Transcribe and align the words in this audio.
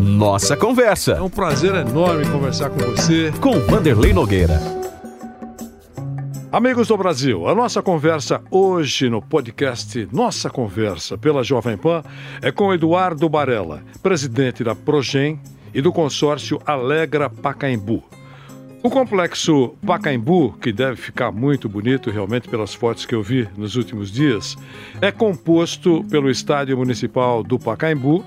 Nossa 0.00 0.56
Conversa. 0.56 1.12
É 1.12 1.22
um 1.22 1.30
prazer 1.30 1.74
enorme 1.74 2.26
conversar 2.26 2.70
com 2.70 2.78
você. 2.78 3.32
Com 3.40 3.58
Vanderlei 3.60 4.12
Nogueira. 4.12 4.60
Amigos 6.52 6.88
do 6.88 6.96
Brasil, 6.96 7.48
a 7.48 7.54
nossa 7.54 7.82
conversa 7.82 8.40
hoje 8.50 9.10
no 9.10 9.20
podcast 9.20 10.08
Nossa 10.12 10.48
Conversa 10.48 11.18
pela 11.18 11.42
Jovem 11.42 11.76
Pan 11.76 12.02
é 12.40 12.52
com 12.52 12.72
Eduardo 12.72 13.28
Barella, 13.28 13.82
presidente 14.02 14.62
da 14.62 14.74
Progen 14.74 15.40
e 15.74 15.82
do 15.82 15.92
consórcio 15.92 16.60
Alegra 16.64 17.28
Pacaembu. 17.28 18.02
O 18.82 18.90
complexo 18.90 19.74
Pacaembu, 19.84 20.52
que 20.60 20.72
deve 20.72 20.96
ficar 20.96 21.32
muito 21.32 21.68
bonito 21.68 22.10
realmente 22.10 22.48
pelas 22.48 22.74
fotos 22.74 23.04
que 23.04 23.14
eu 23.14 23.22
vi 23.22 23.48
nos 23.56 23.74
últimos 23.74 24.12
dias, 24.12 24.56
é 25.00 25.10
composto 25.10 26.04
pelo 26.04 26.30
Estádio 26.30 26.76
Municipal 26.76 27.42
do 27.42 27.58
Pacaembu 27.58 28.24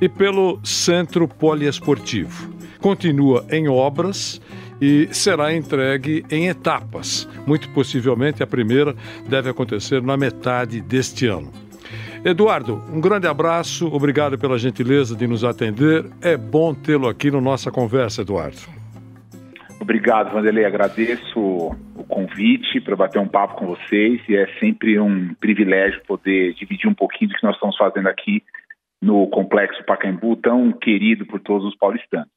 e 0.00 0.08
pelo 0.08 0.60
Centro 0.62 1.26
Poliesportivo. 1.26 2.54
Continua 2.78 3.44
em 3.50 3.68
obras 3.68 4.40
e 4.80 5.08
será 5.10 5.54
entregue 5.54 6.24
em 6.30 6.46
etapas. 6.46 7.28
Muito 7.46 7.68
possivelmente 7.70 8.42
a 8.42 8.46
primeira 8.46 8.94
deve 9.26 9.50
acontecer 9.50 10.02
na 10.02 10.16
metade 10.16 10.80
deste 10.80 11.26
ano. 11.26 11.50
Eduardo, 12.24 12.82
um 12.92 13.00
grande 13.00 13.26
abraço, 13.26 13.86
obrigado 13.88 14.38
pela 14.38 14.58
gentileza 14.58 15.16
de 15.16 15.26
nos 15.26 15.42
atender. 15.42 16.06
É 16.20 16.36
bom 16.36 16.74
tê-lo 16.74 17.08
aqui 17.08 17.30
no 17.30 17.40
nossa 17.40 17.70
conversa, 17.70 18.22
Eduardo. 18.22 18.85
Obrigado, 19.80 20.32
Vanderlei. 20.32 20.64
Agradeço 20.64 21.38
o 21.38 22.04
convite 22.08 22.80
para 22.80 22.96
bater 22.96 23.18
um 23.18 23.28
papo 23.28 23.56
com 23.56 23.66
vocês 23.66 24.20
e 24.28 24.36
é 24.36 24.46
sempre 24.58 24.98
um 24.98 25.34
privilégio 25.34 26.02
poder 26.06 26.54
dividir 26.54 26.88
um 26.88 26.94
pouquinho 26.94 27.30
do 27.30 27.36
que 27.36 27.44
nós 27.44 27.54
estamos 27.54 27.76
fazendo 27.76 28.08
aqui 28.08 28.42
no 29.02 29.28
Complexo 29.28 29.84
Pacaembu, 29.84 30.36
tão 30.36 30.72
querido 30.72 31.26
por 31.26 31.40
todos 31.40 31.66
os 31.66 31.76
paulistanos. 31.76 32.30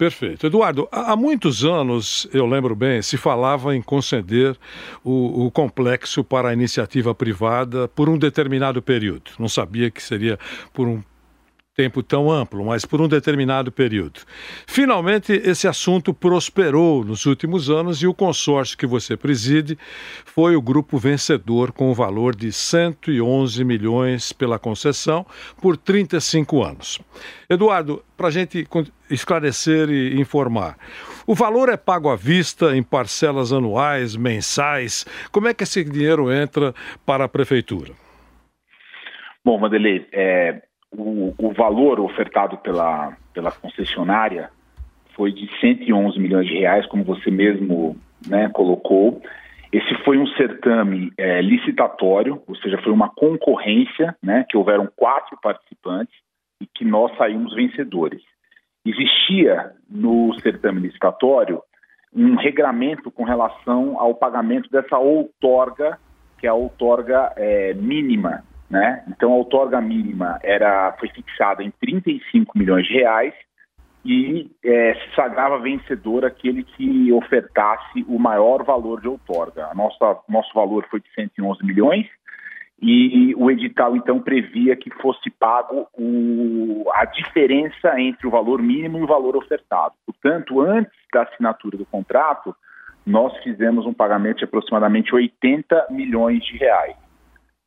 Perfeito. 0.00 0.46
Eduardo, 0.46 0.88
há 0.90 1.14
muitos 1.14 1.62
anos, 1.62 2.26
eu 2.32 2.46
lembro 2.46 2.74
bem, 2.74 3.02
se 3.02 3.18
falava 3.18 3.76
em 3.76 3.82
conceder 3.82 4.56
o, 5.04 5.44
o, 5.44 5.50
complexo 5.50 6.24
para 6.24 6.48
a 6.48 6.52
iniciativa 6.54 7.14
privada 7.14 7.86
por 7.86 8.08
um 8.08 8.16
determinado 8.16 8.80
período. 8.80 9.32
Não 9.38 9.46
sabia 9.46 9.90
que 9.90 10.02
seria 10.02 10.38
por 10.72 10.88
um 10.88 11.02
tempo 11.80 12.02
tão 12.02 12.30
amplo, 12.30 12.62
mas 12.62 12.84
por 12.84 13.00
um 13.00 13.08
determinado 13.08 13.72
período. 13.72 14.20
Finalmente, 14.66 15.32
esse 15.32 15.66
assunto 15.66 16.12
prosperou 16.12 17.02
nos 17.02 17.24
últimos 17.24 17.70
anos 17.70 18.02
e 18.02 18.06
o 18.06 18.12
consórcio 18.12 18.76
que 18.76 18.86
você 18.86 19.16
preside 19.16 19.78
foi 20.26 20.54
o 20.56 20.60
grupo 20.60 20.98
vencedor 20.98 21.72
com 21.72 21.90
o 21.90 21.94
valor 21.94 22.36
de 22.36 22.52
111 22.52 23.64
milhões 23.64 24.30
pela 24.30 24.58
concessão 24.58 25.24
por 25.58 25.74
35 25.74 26.62
anos. 26.62 26.98
Eduardo, 27.48 28.04
para 28.14 28.28
a 28.28 28.30
gente 28.30 28.68
esclarecer 29.08 29.88
e 29.88 30.20
informar, 30.20 30.76
o 31.26 31.34
valor 31.34 31.70
é 31.70 31.78
pago 31.78 32.10
à 32.10 32.16
vista 32.16 32.76
em 32.76 32.82
parcelas 32.82 33.54
anuais, 33.54 34.14
mensais? 34.16 35.06
Como 35.32 35.48
é 35.48 35.54
que 35.54 35.64
esse 35.64 35.82
dinheiro 35.82 36.30
entra 36.30 36.74
para 37.06 37.24
a 37.24 37.28
prefeitura? 37.28 37.92
Bom, 39.42 39.58
Vanderlei, 39.58 40.06
é, 40.12 40.60
o, 40.96 41.34
o 41.38 41.52
valor 41.52 42.00
ofertado 42.00 42.58
pela, 42.58 43.16
pela 43.32 43.52
concessionária 43.52 44.50
foi 45.14 45.32
de 45.32 45.48
111 45.60 46.18
milhões 46.18 46.46
de 46.46 46.54
reais, 46.58 46.86
como 46.86 47.04
você 47.04 47.30
mesmo 47.30 47.96
né, 48.26 48.48
colocou. 48.48 49.20
Esse 49.72 49.94
foi 50.04 50.18
um 50.18 50.26
certame 50.28 51.12
é, 51.16 51.40
licitatório, 51.40 52.42
ou 52.46 52.56
seja, 52.56 52.78
foi 52.78 52.92
uma 52.92 53.08
concorrência, 53.08 54.16
né, 54.22 54.44
que 54.48 54.56
houveram 54.56 54.88
quatro 54.96 55.38
participantes 55.40 56.14
e 56.60 56.66
que 56.66 56.84
nós 56.84 57.16
saímos 57.16 57.54
vencedores. 57.54 58.22
Existia 58.84 59.72
no 59.88 60.32
certame 60.40 60.80
licitatório 60.80 61.62
um 62.12 62.34
regramento 62.34 63.10
com 63.10 63.22
relação 63.22 64.00
ao 64.00 64.14
pagamento 64.14 64.68
dessa 64.70 64.98
outorga, 64.98 65.98
que 66.38 66.46
é 66.46 66.50
a 66.50 66.54
outorga 66.54 67.32
é, 67.36 67.74
mínima 67.74 68.42
né? 68.70 69.02
Então 69.08 69.32
a 69.32 69.36
outorga 69.36 69.80
mínima 69.80 70.38
era, 70.42 70.92
foi 70.98 71.08
fixada 71.08 71.62
em 71.62 71.72
35 71.72 72.56
milhões 72.56 72.86
de 72.86 72.94
reais 72.94 73.34
e 74.04 74.50
é, 74.64 74.94
se 74.94 75.14
sagrava 75.14 75.58
vencedor 75.58 76.24
aquele 76.24 76.62
que 76.62 77.12
ofertasse 77.12 78.04
o 78.08 78.18
maior 78.18 78.62
valor 78.62 79.00
de 79.00 79.08
outorga. 79.08 79.66
A 79.66 79.74
nossa, 79.74 80.18
nosso 80.28 80.54
valor 80.54 80.86
foi 80.88 81.00
de 81.00 81.12
111 81.14 81.64
milhões 81.64 82.06
e 82.80 83.34
o 83.36 83.50
edital 83.50 83.94
então 83.94 84.20
previa 84.20 84.74
que 84.74 84.90
fosse 85.02 85.28
pago 85.30 85.86
o, 85.92 86.90
a 86.94 87.04
diferença 87.04 88.00
entre 88.00 88.26
o 88.26 88.30
valor 88.30 88.62
mínimo 88.62 88.98
e 88.98 89.02
o 89.02 89.06
valor 89.06 89.36
ofertado. 89.36 89.94
Portanto, 90.06 90.60
antes 90.62 90.92
da 91.12 91.24
assinatura 91.24 91.76
do 91.76 91.84
contrato, 91.84 92.56
nós 93.04 93.36
fizemos 93.42 93.84
um 93.84 93.92
pagamento 93.92 94.38
de 94.38 94.44
aproximadamente 94.44 95.14
80 95.14 95.88
milhões 95.90 96.42
de 96.44 96.56
reais. 96.56 96.96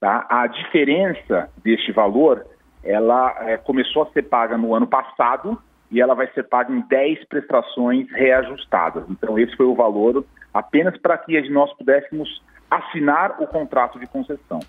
Tá? 0.04 0.28
A 0.30 0.48
diferença 0.48 1.50
deste 1.64 1.94
valor, 1.94 2.46
ela 2.84 3.34
é, 3.48 3.56
começou 3.56 4.04
a 4.04 4.08
ser 4.08 4.24
paga 4.24 4.58
no 4.58 4.76
ano 4.76 4.86
passado 4.86 5.58
e 5.90 6.02
ela 6.02 6.14
vai 6.14 6.28
ser 6.34 6.44
paga 6.44 6.74
em 6.74 6.82
10 6.82 7.24
prestações 7.30 8.12
reajustadas. 8.12 9.06
Então, 9.10 9.40
esse 9.40 9.56
foi 9.56 9.66
o 9.66 9.74
valor 9.74 10.26
apenas 10.54 10.98
para 10.98 11.18
que 11.18 11.40
nós 11.50 11.72
pudéssemos 11.78 12.44
assinar 12.70 13.42
o 13.42 13.48
contrato 13.48 13.98
de 13.98 14.06
concessão. 14.06 14.60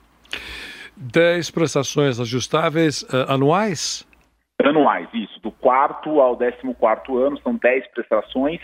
10 0.96 1.50
prestações 1.50 2.20
ajustáveis 2.20 3.02
uh, 3.02 3.32
anuais? 3.32 4.06
Anuais, 4.62 5.08
isso. 5.12 5.40
Do 5.40 5.50
quarto 5.50 6.20
ao 6.20 6.36
décimo 6.36 6.76
quarto 6.76 7.18
ano, 7.18 7.40
são 7.40 7.56
10 7.56 7.88
prestações 7.88 8.60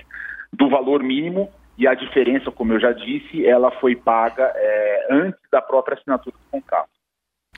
do 0.52 0.70
valor 0.70 1.02
mínimo 1.02 1.50
e 1.80 1.88
a 1.88 1.94
diferença, 1.94 2.50
como 2.50 2.74
eu 2.74 2.78
já 2.78 2.92
disse, 2.92 3.46
ela 3.46 3.70
foi 3.70 3.96
paga 3.96 4.52
é, 4.54 5.06
antes 5.10 5.40
da 5.50 5.62
própria 5.62 5.96
assinatura 5.96 6.36
do 6.36 6.50
contrato. 6.50 6.90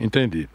Entendi. 0.00 0.48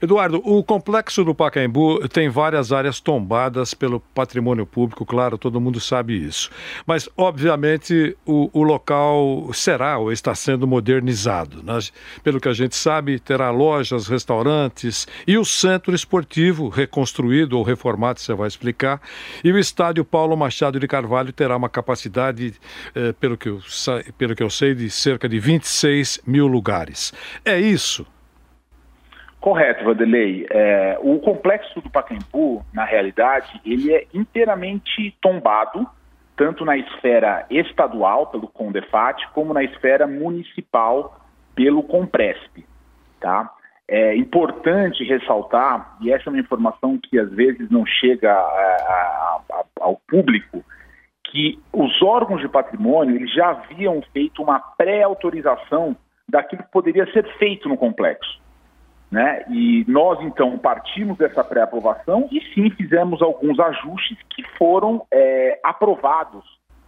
Eduardo, 0.00 0.40
o 0.44 0.62
complexo 0.62 1.24
do 1.24 1.34
Pacaembu 1.34 2.08
tem 2.08 2.28
várias 2.28 2.72
áreas 2.72 3.00
tombadas 3.00 3.74
pelo 3.74 3.98
patrimônio 3.98 4.64
público, 4.64 5.04
claro, 5.04 5.36
todo 5.36 5.60
mundo 5.60 5.80
sabe 5.80 6.14
isso. 6.16 6.48
Mas, 6.86 7.08
obviamente, 7.16 8.16
o, 8.24 8.48
o 8.52 8.62
local 8.62 9.50
será 9.52 9.98
ou 9.98 10.12
está 10.12 10.32
sendo 10.32 10.64
modernizado. 10.64 11.60
Né? 11.60 11.76
Pelo 12.22 12.40
que 12.40 12.48
a 12.48 12.52
gente 12.52 12.76
sabe, 12.76 13.18
terá 13.18 13.50
lojas, 13.50 14.06
restaurantes 14.06 15.08
e 15.26 15.36
o 15.36 15.44
centro 15.44 15.92
esportivo 15.92 16.68
reconstruído 16.68 17.58
ou 17.58 17.64
reformado, 17.64 18.20
você 18.20 18.32
vai 18.32 18.46
explicar. 18.46 19.02
E 19.42 19.50
o 19.50 19.58
estádio 19.58 20.04
Paulo 20.04 20.36
Machado 20.36 20.78
de 20.78 20.86
Carvalho 20.86 21.32
terá 21.32 21.56
uma 21.56 21.68
capacidade, 21.68 22.54
eh, 22.94 23.12
pelo, 23.12 23.36
que 23.36 23.48
eu, 23.48 23.60
pelo 24.16 24.36
que 24.36 24.42
eu 24.42 24.50
sei, 24.50 24.72
de 24.72 24.88
cerca 24.88 25.28
de 25.28 25.40
26 25.40 26.20
mil 26.24 26.46
lugares. 26.46 27.12
É 27.44 27.58
isso? 27.60 28.06
Correto, 29.44 29.84
Vanderlei. 29.84 30.46
É, 30.48 30.98
o 31.02 31.18
complexo 31.18 31.78
do 31.82 31.90
Pacaembu, 31.90 32.64
na 32.72 32.86
realidade, 32.86 33.60
ele 33.62 33.92
é 33.92 34.06
inteiramente 34.14 35.14
tombado, 35.20 35.86
tanto 36.34 36.64
na 36.64 36.78
esfera 36.78 37.44
estadual, 37.50 38.28
pelo 38.28 38.48
Condefat, 38.48 39.22
como 39.34 39.52
na 39.52 39.62
esfera 39.62 40.06
municipal, 40.06 41.20
pelo 41.54 41.82
Compresp. 41.82 42.64
Tá? 43.20 43.50
É 43.86 44.16
importante 44.16 45.04
ressaltar, 45.04 45.98
e 46.00 46.10
essa 46.10 46.30
é 46.30 46.32
uma 46.32 46.40
informação 46.40 46.98
que 46.98 47.18
às 47.18 47.30
vezes 47.30 47.70
não 47.70 47.84
chega 47.84 48.32
a, 48.32 49.40
a, 49.50 49.64
ao 49.78 50.00
público, 50.08 50.64
que 51.22 51.60
os 51.70 52.00
órgãos 52.00 52.40
de 52.40 52.48
patrimônio 52.48 53.14
eles 53.14 53.30
já 53.34 53.50
haviam 53.50 54.00
feito 54.10 54.42
uma 54.42 54.58
pré-autorização 54.58 55.94
daquilo 56.26 56.62
que 56.62 56.70
poderia 56.70 57.04
ser 57.12 57.26
feito 57.36 57.68
no 57.68 57.76
complexo. 57.76 58.42
Né? 59.14 59.44
E 59.48 59.84
nós, 59.86 60.20
então, 60.22 60.58
partimos 60.58 61.16
dessa 61.16 61.44
pré-aprovação 61.44 62.28
e 62.32 62.40
sim 62.52 62.68
fizemos 62.70 63.22
alguns 63.22 63.60
ajustes 63.60 64.18
que 64.28 64.42
foram 64.58 65.06
é, 65.08 65.60
aprovados 65.62 66.44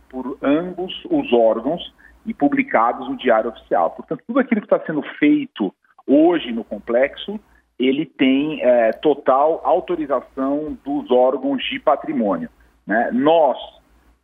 por 0.09 0.37
ambos 0.43 0.93
os 1.09 1.33
órgãos 1.33 1.95
e 2.27 2.35
publicados 2.35 3.09
no 3.09 3.17
Diário 3.17 3.51
Oficial. 3.51 3.91
Portanto, 3.93 4.25
tudo 4.27 4.41
aquilo 4.41 4.61
que 4.61 4.67
está 4.67 4.85
sendo 4.85 5.03
feito 5.21 5.73
hoje 6.05 6.51
no 6.51 6.65
complexo, 6.65 7.39
ele 7.79 8.05
tem 8.05 8.61
é, 8.61 8.91
total 8.91 9.61
autorização 9.63 10.77
dos 10.85 11.09
órgãos 11.13 11.63
de 11.63 11.79
patrimônio. 11.79 12.51
Né? 12.85 13.09
Nós 13.13 13.57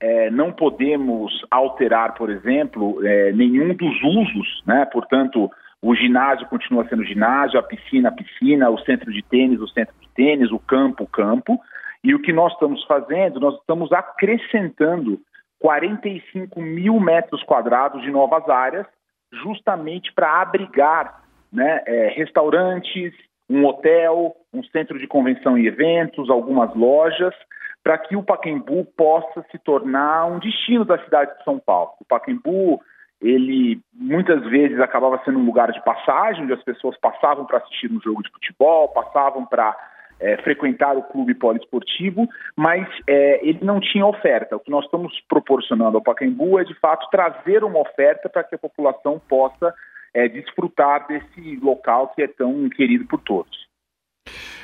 é, 0.01 0.29
não 0.29 0.51
podemos 0.51 1.33
alterar, 1.49 2.15
por 2.15 2.31
exemplo, 2.31 2.99
é, 3.07 3.31
nenhum 3.31 3.73
dos 3.77 4.03
usos, 4.03 4.61
né? 4.67 4.87
portanto, 4.87 5.49
o 5.83 5.97
ginásio 5.97 6.47
continua 6.47 6.87
sendo 6.89 7.05
ginásio, 7.05 7.59
a 7.59 7.63
piscina, 7.63 8.09
a 8.09 8.13
piscina, 8.13 8.71
o 8.71 8.79
centro 8.79 9.13
de 9.13 9.21
tênis, 9.23 9.61
o 9.61 9.67
centro 9.67 9.95
de 10.01 10.09
tênis, 10.15 10.53
o 10.53 10.59
campo, 10.61 11.03
o 11.03 11.09
campo. 11.09 11.61
E 12.05 12.15
o 12.15 12.23
que 12.23 12.33
nós 12.33 12.53
estamos 12.53 12.85
fazendo, 12.85 13.41
nós 13.41 13.57
estamos 13.59 13.93
acrescentando 13.93 15.21
45 15.59 16.61
mil 16.61 17.01
metros 17.01 17.43
quadrados 17.43 18.03
de 18.03 18.11
novas 18.11 18.49
áreas, 18.49 18.87
justamente 19.33 20.13
para 20.13 20.41
abrigar 20.41 21.23
né, 21.53 21.83
é, 21.87 22.09
restaurantes, 22.09 23.13
um 23.51 23.65
hotel, 23.67 24.37
um 24.53 24.63
centro 24.65 24.99
de 24.99 25.07
convenção 25.07 25.59
e 25.59 25.67
eventos, 25.67 26.31
algumas 26.31 26.75
lojas, 26.77 27.35
para 27.83 27.99
que 27.99 28.17
o 28.17 28.23
Pacaembu 28.23 28.85
possa 28.97 29.45
se 29.51 29.59
tornar 29.59 30.27
um 30.27 30.39
destino 30.39 30.85
da 30.85 30.99
cidade 31.05 31.37
de 31.37 31.45
São 31.45 31.59
Paulo. 31.59 31.93
O 32.01 32.05
Pacaembu, 32.05 32.81
ele 33.23 33.81
muitas 33.95 34.43
vezes 34.51 34.81
acabava 34.81 35.21
sendo 35.25 35.39
um 35.39 35.45
lugar 35.45 35.71
de 35.71 35.83
passagem, 35.85 36.45
onde 36.45 36.53
as 36.53 36.63
pessoas 36.63 36.97
passavam 36.99 37.47
para 37.47 37.59
assistir 37.59 37.91
um 37.91 38.01
jogo 38.01 38.23
de 38.23 38.31
futebol, 38.31 38.89
passavam 38.89 39.47
para 39.47 39.77
é, 40.21 40.37
frequentar 40.39 40.97
o 40.97 41.03
clube 41.03 41.35
poliesportivo, 41.35 42.29
mas 42.57 42.87
é, 43.09 43.47
ele 43.47 43.61
não 43.63 43.81
tinha 43.81 44.07
oferta. 44.07 44.57
O 44.57 44.61
que 44.61 44.71
nós 44.71 44.85
estamos 44.85 45.13
proporcionando 45.29 45.97
ao 45.97 46.03
Pacaembu 46.03 46.59
é, 46.59 46.65
de 46.65 46.75
fato, 46.75 47.09
trazer 47.11 47.65
uma 47.65 47.81
oferta 47.81 48.29
para 48.29 48.45
que 48.45 48.55
a 48.55 48.59
população 48.59 49.21
possa 49.29 49.73
é, 50.15 50.29
desfrutar 50.29 51.07
desse 51.07 51.57
local 51.57 52.09
que 52.15 52.23
é 52.23 52.29
tão 52.29 52.69
querido 52.69 53.07
por 53.07 53.21
todos. 53.21 53.62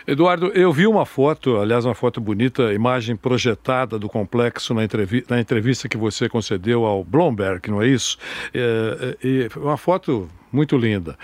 Eduardo, 0.08 0.46
eu 0.54 0.72
vi 0.72 0.86
uma 0.86 1.04
foto, 1.04 1.58
aliás, 1.58 1.84
uma 1.84 1.94
foto 1.94 2.18
bonita, 2.18 2.72
imagem 2.72 3.14
projetada 3.14 3.98
do 3.98 4.08
complexo 4.08 4.72
na, 4.72 4.82
entrevi 4.82 5.22
na 5.28 5.38
entrevista 5.38 5.86
que 5.86 5.98
você 5.98 6.30
concedeu 6.30 6.86
ao 6.86 7.04
Bloomberg, 7.04 7.70
não 7.70 7.82
é 7.82 7.88
isso? 7.88 8.16
É, 8.54 9.18
é, 9.22 9.58
uma 9.58 9.76
foto 9.76 10.26
muito 10.50 10.78
linda. 10.78 11.14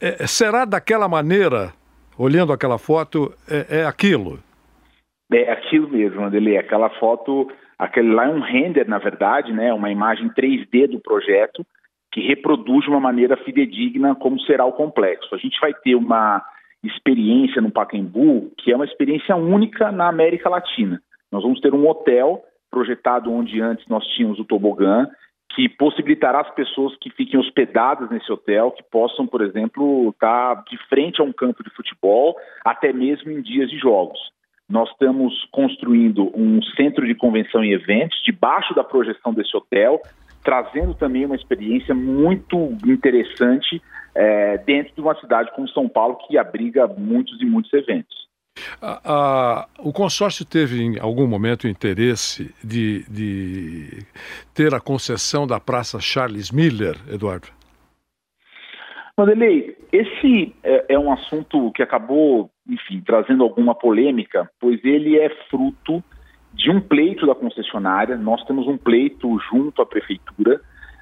É, 0.00 0.26
será 0.26 0.64
daquela 0.64 1.08
maneira, 1.08 1.72
olhando 2.18 2.52
aquela 2.52 2.76
foto, 2.76 3.32
é, 3.48 3.82
é 3.82 3.84
aquilo? 3.86 4.40
É 5.32 5.52
aquilo 5.52 5.88
mesmo, 5.88 6.20
Andele. 6.24 6.58
Aquela 6.58 6.90
foto, 6.90 7.48
aquele 7.78 8.12
lá 8.12 8.24
é 8.24 8.30
um 8.30 8.40
render, 8.40 8.88
na 8.88 8.98
verdade, 8.98 9.52
né? 9.52 9.72
Uma 9.72 9.92
imagem 9.92 10.28
3D 10.30 10.88
do 10.88 10.98
projeto 10.98 11.64
que 12.10 12.20
reproduz 12.20 12.82
de 12.82 12.90
uma 12.90 12.98
maneira 12.98 13.36
fidedigna 13.36 14.16
como 14.16 14.40
será 14.40 14.64
o 14.64 14.72
complexo. 14.72 15.32
A 15.36 15.38
gente 15.38 15.56
vai 15.60 15.72
ter 15.72 15.94
uma 15.94 16.42
experiência 16.84 17.60
no 17.60 17.70
Pacaembu 17.70 18.52
que 18.58 18.72
é 18.72 18.76
uma 18.76 18.84
experiência 18.84 19.34
única 19.36 19.90
na 19.90 20.08
América 20.08 20.48
Latina. 20.48 21.00
Nós 21.30 21.42
vamos 21.42 21.60
ter 21.60 21.74
um 21.74 21.88
hotel 21.88 22.42
projetado 22.70 23.32
onde 23.32 23.60
antes 23.60 23.86
nós 23.88 24.04
tínhamos 24.08 24.38
o 24.38 24.44
tobogã, 24.44 25.08
que 25.54 25.68
possibilitará 25.68 26.40
as 26.40 26.50
pessoas 26.54 26.96
que 26.96 27.10
fiquem 27.10 27.38
hospedadas 27.38 28.10
nesse 28.10 28.30
hotel 28.32 28.72
que 28.72 28.82
possam, 28.82 29.26
por 29.26 29.40
exemplo, 29.40 30.10
estar 30.10 30.64
de 30.64 30.76
frente 30.88 31.20
a 31.20 31.24
um 31.24 31.32
campo 31.32 31.62
de 31.62 31.70
futebol, 31.70 32.34
até 32.64 32.92
mesmo 32.92 33.30
em 33.30 33.40
dias 33.40 33.70
de 33.70 33.78
jogos. 33.78 34.18
Nós 34.68 34.90
estamos 34.90 35.32
construindo 35.52 36.32
um 36.34 36.60
centro 36.76 37.06
de 37.06 37.14
convenção 37.14 37.62
e 37.62 37.72
eventos 37.72 38.20
debaixo 38.24 38.74
da 38.74 38.82
projeção 38.82 39.32
desse 39.32 39.56
hotel, 39.56 40.00
trazendo 40.44 40.94
também 40.94 41.24
uma 41.24 41.34
experiência 41.34 41.94
muito 41.94 42.76
interessante 42.84 43.82
é, 44.14 44.58
dentro 44.58 44.94
de 44.94 45.00
uma 45.00 45.18
cidade 45.18 45.50
como 45.56 45.68
São 45.68 45.88
Paulo, 45.88 46.18
que 46.28 46.38
abriga 46.38 46.86
muitos 46.86 47.40
e 47.40 47.46
muitos 47.46 47.72
eventos. 47.72 48.28
o 49.78 49.92
consórcio 49.92 50.44
teve 50.44 50.80
em 50.80 51.00
algum 51.00 51.26
momento 51.26 51.66
interesse 51.66 52.54
de, 52.62 53.04
de 53.10 54.06
ter 54.54 54.74
a 54.74 54.80
concessão 54.80 55.46
da 55.46 55.58
Praça 55.58 55.98
Charles 55.98 56.50
Miller, 56.52 56.96
Eduardo? 57.10 57.48
Vanderlei, 59.16 59.76
esse 59.92 60.54
é, 60.62 60.86
é, 60.88 60.98
um 60.98 61.12
assunto 61.12 61.70
que 61.72 61.82
acabou, 61.82 62.50
enfim, 62.68 63.00
trazendo 63.00 63.44
alguma 63.44 63.74
polêmica, 63.74 64.50
pois 64.60 64.84
ele 64.84 65.18
é 65.18 65.30
fruto 65.48 66.02
de 66.54 66.70
um 66.70 66.80
pleito 66.80 67.26
da 67.26 67.34
concessionária. 67.34 68.16
Nós 68.16 68.42
temos 68.44 68.66
um 68.66 68.78
pleito 68.78 69.38
junto 69.50 69.82
à 69.82 69.86
prefeitura, 69.86 70.60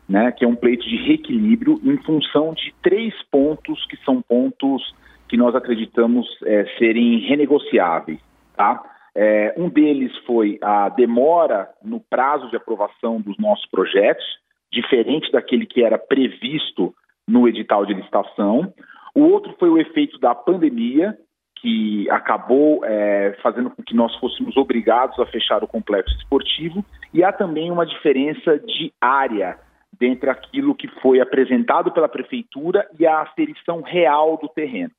né, 0.09 0.33
que 0.33 0.45
é 0.45 0.49
um 0.49 0.57
pleito 0.57 0.85
de 0.89 0.97
reequilíbrio 0.97 1.81
em 1.85 1.97
função 1.99 2.53
de 2.55 2.75
três 2.83 3.15
pontos 3.31 3.87
que 3.87 3.97
são 4.05 4.21
pontos 4.21 4.83
que 5.29 5.37
nós 5.37 5.55
acreditamos 5.55 6.27
é, 6.45 6.67
serem 6.79 7.21
renegociáveis. 7.21 8.21
Tá? 8.57 8.83
É, 9.15 9.55
um 9.57 9.69
deles 9.69 10.13
foi 10.27 10.59
a 10.63 10.89
demora 10.89 11.69
no 11.83 12.01
prazo 12.01 12.49
de 12.51 12.57
aprovação 12.57 13.21
dos 13.21 13.39
nossos 13.39 13.67
projetos, 13.67 14.25
diferente 14.73 15.31
daquele 15.31 15.67
que 15.67 15.83
era 15.83 15.99
previsto 15.99 16.95
no 17.29 17.47
edital 17.47 17.87
de 17.87 17.95
licitação. 17.95 18.73
O 19.15 19.23
outro 19.23 19.55
foi 19.59 19.69
o 19.69 19.79
efeito 19.79 20.19
da 20.19 20.35
pandemia, 20.35 21.17
que 21.63 22.11
acabou 22.11 22.85
é, 22.85 23.37
fazendo 23.41 23.71
com 23.71 23.85
que 23.85 23.95
nós 23.95 24.13
fôssemos 24.17 24.57
obrigados 24.57 25.17
a 25.21 25.27
fechar 25.27 25.63
o 25.63 25.69
complexo 25.69 26.13
esportivo, 26.17 26.85
e 27.15 27.23
há 27.23 27.33
também 27.33 27.71
uma 27.71 27.87
diferença 27.87 28.59
de 28.59 28.93
área 29.01 29.57
dentre 29.99 30.29
aquilo 30.29 30.75
que 30.75 30.89
foi 31.01 31.21
apresentado 31.21 31.93
pela 31.93 32.09
prefeitura 32.09 32.85
e 32.99 33.07
a 33.07 33.21
aferição 33.21 33.81
real 33.81 34.37
do 34.39 34.49
terreno. 34.49 34.91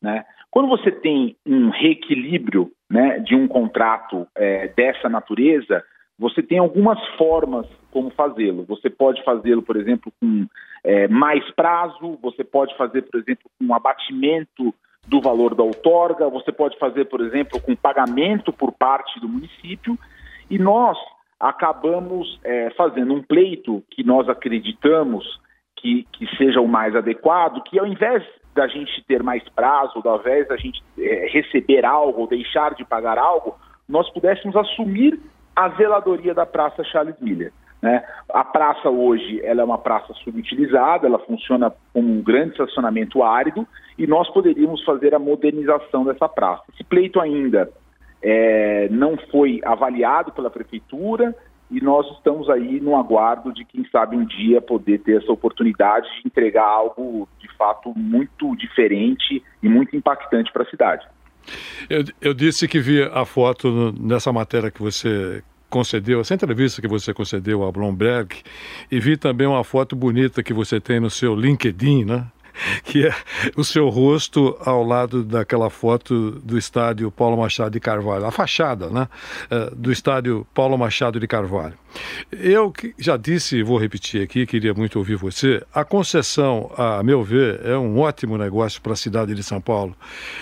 Né? 0.00 0.24
Quando 0.50 0.68
você 0.68 0.90
tem 0.90 1.36
um 1.44 1.68
reequilíbrio 1.68 2.72
né, 2.88 3.18
de 3.18 3.34
um 3.34 3.46
contrato 3.46 4.26
é, 4.34 4.68
dessa 4.68 5.10
natureza, 5.10 5.84
você 6.18 6.42
tem 6.42 6.58
algumas 6.58 6.98
formas 7.18 7.66
como 7.90 8.08
fazê-lo. 8.10 8.64
Você 8.64 8.88
pode 8.88 9.22
fazê-lo, 9.22 9.62
por 9.62 9.76
exemplo, 9.76 10.10
com 10.18 10.46
é, 10.82 11.06
mais 11.08 11.44
prazo, 11.50 12.18
você 12.22 12.42
pode 12.42 12.74
fazer, 12.78 13.02
por 13.02 13.20
exemplo, 13.20 13.50
com 13.58 13.66
um 13.66 13.74
abatimento 13.74 14.74
do 15.06 15.20
valor 15.20 15.54
da 15.54 15.62
outorga, 15.62 16.28
você 16.28 16.50
pode 16.50 16.78
fazer, 16.78 17.06
por 17.06 17.20
exemplo, 17.20 17.60
com 17.60 17.76
pagamento 17.76 18.52
por 18.52 18.72
parte 18.72 19.20
do 19.20 19.28
município, 19.28 19.96
e 20.50 20.58
nós 20.58 20.98
acabamos 21.38 22.40
é, 22.42 22.70
fazendo 22.70 23.14
um 23.14 23.22
pleito 23.22 23.82
que 23.90 24.02
nós 24.02 24.28
acreditamos 24.28 25.24
que, 25.76 26.06
que 26.12 26.26
seja 26.36 26.60
o 26.60 26.68
mais 26.68 26.96
adequado, 26.96 27.62
que 27.62 27.78
ao 27.78 27.86
invés 27.86 28.24
da 28.54 28.66
gente 28.66 29.04
ter 29.06 29.22
mais 29.22 29.46
prazo, 29.50 30.00
ao 30.04 30.18
invés 30.18 30.48
da 30.48 30.56
gente 30.56 30.82
é, 30.98 31.28
receber 31.30 31.84
algo 31.84 32.22
ou 32.22 32.26
deixar 32.26 32.74
de 32.74 32.84
pagar 32.84 33.18
algo, 33.18 33.54
nós 33.88 34.08
pudéssemos 34.10 34.56
assumir 34.56 35.20
a 35.54 35.68
zeladoria 35.70 36.34
da 36.34 36.46
Praça 36.46 36.82
Charles 36.84 37.16
Miller. 37.20 37.52
Né? 37.82 38.02
A 38.32 38.44
praça 38.44 38.88
hoje 38.88 39.40
ela 39.44 39.60
é 39.60 39.64
uma 39.64 39.78
praça 39.78 40.12
subutilizada, 40.24 41.06
ela 41.06 41.18
funciona 41.18 41.72
como 41.92 42.08
um 42.08 42.22
grande 42.22 42.52
estacionamento 42.52 43.22
árido 43.22 43.66
e 43.98 44.06
nós 44.06 44.28
poderíamos 44.32 44.82
fazer 44.84 45.14
a 45.14 45.18
modernização 45.18 46.04
dessa 46.04 46.28
praça. 46.28 46.62
Esse 46.72 46.84
pleito 46.84 47.20
ainda 47.20 47.70
é, 48.22 48.88
não 48.90 49.16
foi 49.30 49.60
avaliado 49.64 50.32
pela 50.32 50.50
prefeitura 50.50 51.34
e 51.70 51.80
nós 51.80 52.06
estamos 52.16 52.48
aí 52.48 52.80
no 52.80 52.96
aguardo 52.96 53.52
de, 53.52 53.64
quem 53.64 53.84
sabe, 53.90 54.16
um 54.16 54.24
dia 54.24 54.60
poder 54.60 54.98
ter 55.00 55.20
essa 55.20 55.32
oportunidade 55.32 56.06
de 56.20 56.26
entregar 56.26 56.64
algo 56.64 57.28
de 57.38 57.48
fato 57.56 57.92
muito 57.96 58.54
diferente 58.56 59.42
e 59.62 59.68
muito 59.68 59.96
impactante 59.96 60.52
para 60.52 60.62
a 60.62 60.70
cidade. 60.70 61.06
Eu, 61.88 62.04
eu, 62.20 62.34
disse 62.34 62.66
que 62.66 62.80
vi 62.80 63.02
a 63.02 63.24
foto 63.24 63.92
nessa 64.00 64.32
matéria 64.32 64.70
que 64.70 64.82
você 64.82 65.42
concedeu, 65.68 66.20
essa 66.20 66.34
entrevista 66.34 66.80
que 66.80 66.88
você 66.88 67.12
concedeu 67.12 67.64
a 67.64 67.72
Bloomberg, 67.72 68.36
e 68.90 69.00
vi 69.00 69.16
também 69.16 69.46
uma 69.46 69.64
foto 69.64 69.96
bonita 69.96 70.42
que 70.42 70.54
você 70.54 70.80
tem 70.80 71.00
no 71.00 71.10
seu 71.10 71.34
LinkedIn, 71.34 72.04
né? 72.04 72.26
que 72.84 73.06
é 73.06 73.14
o 73.56 73.64
seu 73.64 73.88
rosto 73.88 74.56
ao 74.60 74.82
lado 74.84 75.22
daquela 75.22 75.70
foto 75.70 76.32
do 76.32 76.58
estádio 76.58 77.10
Paulo 77.10 77.36
Machado 77.36 77.72
de 77.72 77.80
Carvalho, 77.80 78.24
a 78.24 78.30
fachada 78.30 78.88
né, 78.90 79.08
é, 79.50 79.70
do 79.74 79.92
estádio 79.92 80.46
Paulo 80.54 80.76
Machado 80.76 81.20
de 81.20 81.26
Carvalho. 81.26 81.74
Eu 82.30 82.72
já 82.98 83.16
disse, 83.16 83.56
e 83.56 83.62
vou 83.62 83.78
repetir 83.78 84.22
aqui, 84.22 84.44
queria 84.44 84.74
muito 84.74 84.98
ouvir 84.98 85.16
você, 85.16 85.62
a 85.72 85.84
concessão, 85.84 86.70
a 86.76 87.02
meu 87.02 87.22
ver, 87.22 87.60
é 87.64 87.76
um 87.76 87.98
ótimo 87.98 88.36
negócio 88.36 88.80
para 88.82 88.92
a 88.92 88.96
cidade 88.96 89.34
de 89.34 89.42
São 89.42 89.60
Paulo. 89.60 89.96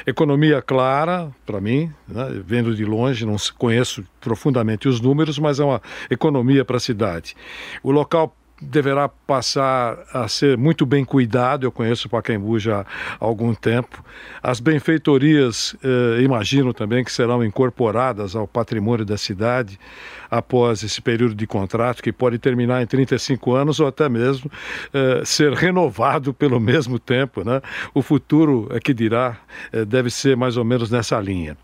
Economia 0.06 0.60
clara, 0.60 1.30
para 1.46 1.60
mim, 1.60 1.92
né, 2.08 2.42
vendo 2.44 2.74
de 2.74 2.84
longe, 2.84 3.24
não 3.24 3.36
conheço 3.56 4.04
profundamente 4.20 4.88
os 4.88 5.00
números, 5.00 5.38
mas 5.38 5.60
é 5.60 5.64
uma 5.64 5.80
economia 6.10 6.64
para 6.64 6.76
a 6.76 6.80
cidade. 6.80 7.36
O 7.82 7.90
local 7.90 8.34
deverá 8.64 9.08
passar 9.08 9.98
a 10.12 10.26
ser 10.28 10.56
muito 10.58 10.84
bem 10.84 11.04
cuidado. 11.04 11.64
Eu 11.64 11.72
conheço 11.72 12.06
o 12.06 12.10
Pacaembu 12.10 12.58
já 12.58 12.80
há 12.80 12.86
algum 13.18 13.54
tempo. 13.54 14.04
As 14.42 14.60
benfeitorias, 14.60 15.76
eh, 15.82 16.22
imagino 16.22 16.72
também 16.72 17.04
que 17.04 17.12
serão 17.12 17.44
incorporadas 17.44 18.34
ao 18.34 18.46
patrimônio 18.46 19.04
da 19.04 19.16
cidade 19.16 19.78
após 20.30 20.82
esse 20.82 21.00
período 21.00 21.34
de 21.34 21.46
contrato, 21.46 22.02
que 22.02 22.12
pode 22.12 22.38
terminar 22.38 22.82
em 22.82 22.86
35 22.86 23.54
anos 23.54 23.78
ou 23.78 23.86
até 23.86 24.08
mesmo 24.08 24.50
eh, 24.92 25.22
ser 25.24 25.52
renovado 25.52 26.34
pelo 26.34 26.58
mesmo 26.58 26.98
tempo. 26.98 27.44
Né? 27.44 27.60
O 27.94 28.02
futuro 28.02 28.68
é 28.70 28.80
que 28.80 28.92
dirá, 28.92 29.36
eh, 29.72 29.84
deve 29.84 30.10
ser 30.10 30.36
mais 30.36 30.56
ou 30.56 30.64
menos 30.64 30.90
nessa 30.90 31.20
linha. 31.20 31.56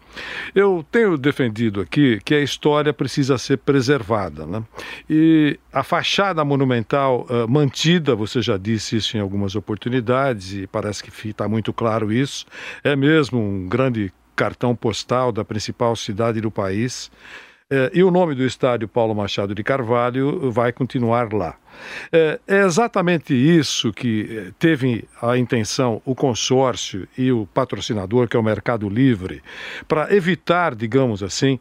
Eu 0.54 0.84
tenho 0.90 1.16
defendido 1.16 1.80
aqui 1.80 2.20
que 2.24 2.34
a 2.34 2.40
história 2.40 2.92
precisa 2.92 3.38
ser 3.38 3.58
preservada. 3.58 4.46
Né? 4.46 4.62
E 5.08 5.58
a 5.72 5.82
fachada 5.82 6.44
monumental 6.44 6.89
uh, 6.98 7.48
mantida, 7.48 8.14
você 8.14 8.42
já 8.42 8.56
disse 8.56 8.96
isso 8.96 9.16
em 9.16 9.20
algumas 9.20 9.54
oportunidades, 9.54 10.54
e 10.54 10.66
parece 10.66 11.02
que 11.02 11.28
está 11.28 11.48
muito 11.48 11.72
claro 11.72 12.12
isso, 12.12 12.46
é 12.82 12.96
mesmo 12.96 13.38
um 13.38 13.68
grande 13.68 14.12
cartão 14.34 14.74
postal 14.74 15.30
da 15.30 15.44
principal 15.44 15.94
cidade 15.94 16.40
do 16.40 16.50
país. 16.50 17.10
Uh, 17.70 17.92
e 17.92 18.02
o 18.02 18.10
nome 18.10 18.34
do 18.34 18.44
estádio 18.44 18.88
Paulo 18.88 19.14
Machado 19.14 19.54
de 19.54 19.62
Carvalho 19.62 20.50
vai 20.50 20.72
continuar 20.72 21.32
lá. 21.32 21.59
É, 22.12 22.38
é, 22.46 22.64
exatamente 22.64 23.34
isso 23.34 23.92
que 23.92 24.28
eh, 24.30 24.52
teve 24.58 25.08
a 25.20 25.36
intenção 25.36 26.00
o 26.04 26.14
consórcio 26.14 27.06
e 27.16 27.30
o 27.32 27.46
patrocinador, 27.46 28.28
que 28.28 28.36
é 28.36 28.40
o 28.40 28.42
Mercado 28.42 28.88
Livre, 28.88 29.42
para 29.86 30.14
evitar, 30.14 30.74
digamos 30.74 31.22
assim, 31.22 31.58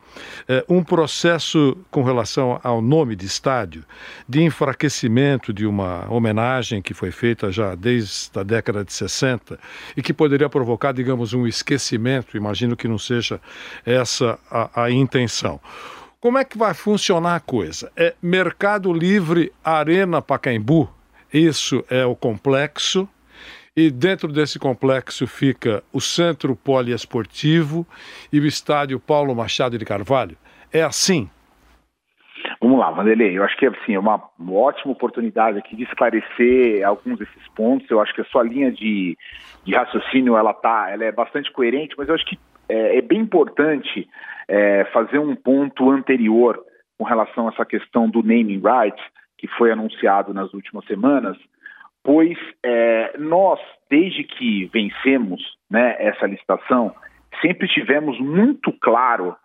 é, 0.48 0.64
um 0.68 0.84
processo 0.84 1.78
com 1.92 2.04
relação 2.04 2.60
ao 2.64 2.82
nome 2.82 3.16
de 3.16 3.26
estádio, 3.26 3.84
de 4.28 4.42
enfraquecimento 4.42 5.54
de 5.54 5.66
uma 5.66 6.12
homenagem 6.12 6.82
que 6.82 6.94
foi 6.94 7.12
feita 7.12 7.52
já 7.52 7.76
desde 7.76 8.30
a 8.36 8.44
década 8.44 8.84
de 8.84 8.94
60 8.94 9.60
e 9.96 10.02
que 10.02 10.14
poderia 10.14 10.50
provocar, 10.50 10.92
digamos, 10.92 11.34
um 11.34 11.48
esquecimento. 11.48 12.38
Imagino 12.38 12.76
que 12.76 12.88
não 12.88 12.98
seja 12.98 13.40
essa 13.86 14.40
a, 14.50 14.84
a 14.84 14.92
intenção. 14.92 15.60
Como 16.22 16.38
é 16.38 16.44
que 16.44 16.58
vai 16.58 16.74
funcionar 16.74 17.36
a 17.38 17.40
coisa? 17.40 17.90
É 17.96 18.14
Mercado 18.22 18.92
Livre 18.92 19.54
Arena 19.64 20.22
Pacaembu. 20.22 20.90
Isso 21.34 21.82
é 21.90 22.06
o 22.06 22.14
complexo. 22.14 23.08
E 23.74 23.90
dentro 23.90 24.28
desse 24.28 24.60
complexo 24.60 25.26
fica 25.26 25.82
o 25.94 26.02
Centro 26.02 26.58
Poliesportivo 26.58 27.88
e 28.34 28.40
o 28.42 28.46
Estádio 28.46 29.00
Paulo 29.00 29.34
Machado 29.34 29.78
de 29.78 29.86
Carvalho. 29.86 30.36
É 30.74 30.82
assim? 30.82 31.30
Vamos 32.60 32.80
lá, 32.80 32.92
Vanderlei. 32.92 33.38
Eu 33.38 33.44
acho 33.46 33.56
que 33.56 33.66
assim, 33.66 33.94
é 33.94 34.00
uma, 34.00 34.22
ótima 34.50 34.92
oportunidade 34.92 35.58
aqui 35.58 35.74
de 35.74 35.84
esclarecer 35.84 36.86
alguns 36.86 37.18
desses 37.18 37.48
pontos. 37.56 37.90
Eu 37.90 38.02
acho 38.02 38.14
que 38.14 38.20
a 38.20 38.26
sua 38.26 38.44
linha 38.44 38.70
de, 38.74 39.18
de 39.64 39.74
raciocínio 39.74 40.36
ela 40.36 40.54
tá, 40.54 40.90
ela 40.92 41.06
é 41.06 41.14
bastante 41.14 41.50
coerente, 41.54 41.96
mas 41.98 42.10
eu 42.10 42.16
acho 42.16 42.26
que 42.26 42.38
é, 42.70 42.98
é 42.98 43.02
bem 43.02 43.20
importante 43.20 44.08
é, 44.48 44.86
fazer 44.86 45.20
um 45.20 45.36
ponto 45.36 45.90
anterior 45.90 46.64
com 46.98 47.04
relação 47.04 47.48
a 47.48 47.52
essa 47.52 47.66
questão 47.66 48.10
do 48.10 48.22
naming 48.22 48.62
rights, 48.62 49.04
que 49.38 49.48
foi 49.48 49.72
anunciado 49.72 50.34
nas 50.34 50.54
últimas 50.54 50.86
semanas, 50.86 51.38
pois 52.04 52.38
é, 52.64 53.18
nós, 53.18 53.60
desde 53.90 54.24
que 54.24 54.66
vencemos 54.74 55.42
né, 55.70 55.96
essa 56.00 56.26
licitação, 56.26 56.94
sempre 57.42 57.68
tivemos 57.68 58.20
muito 58.20 58.72
claro 58.82 59.36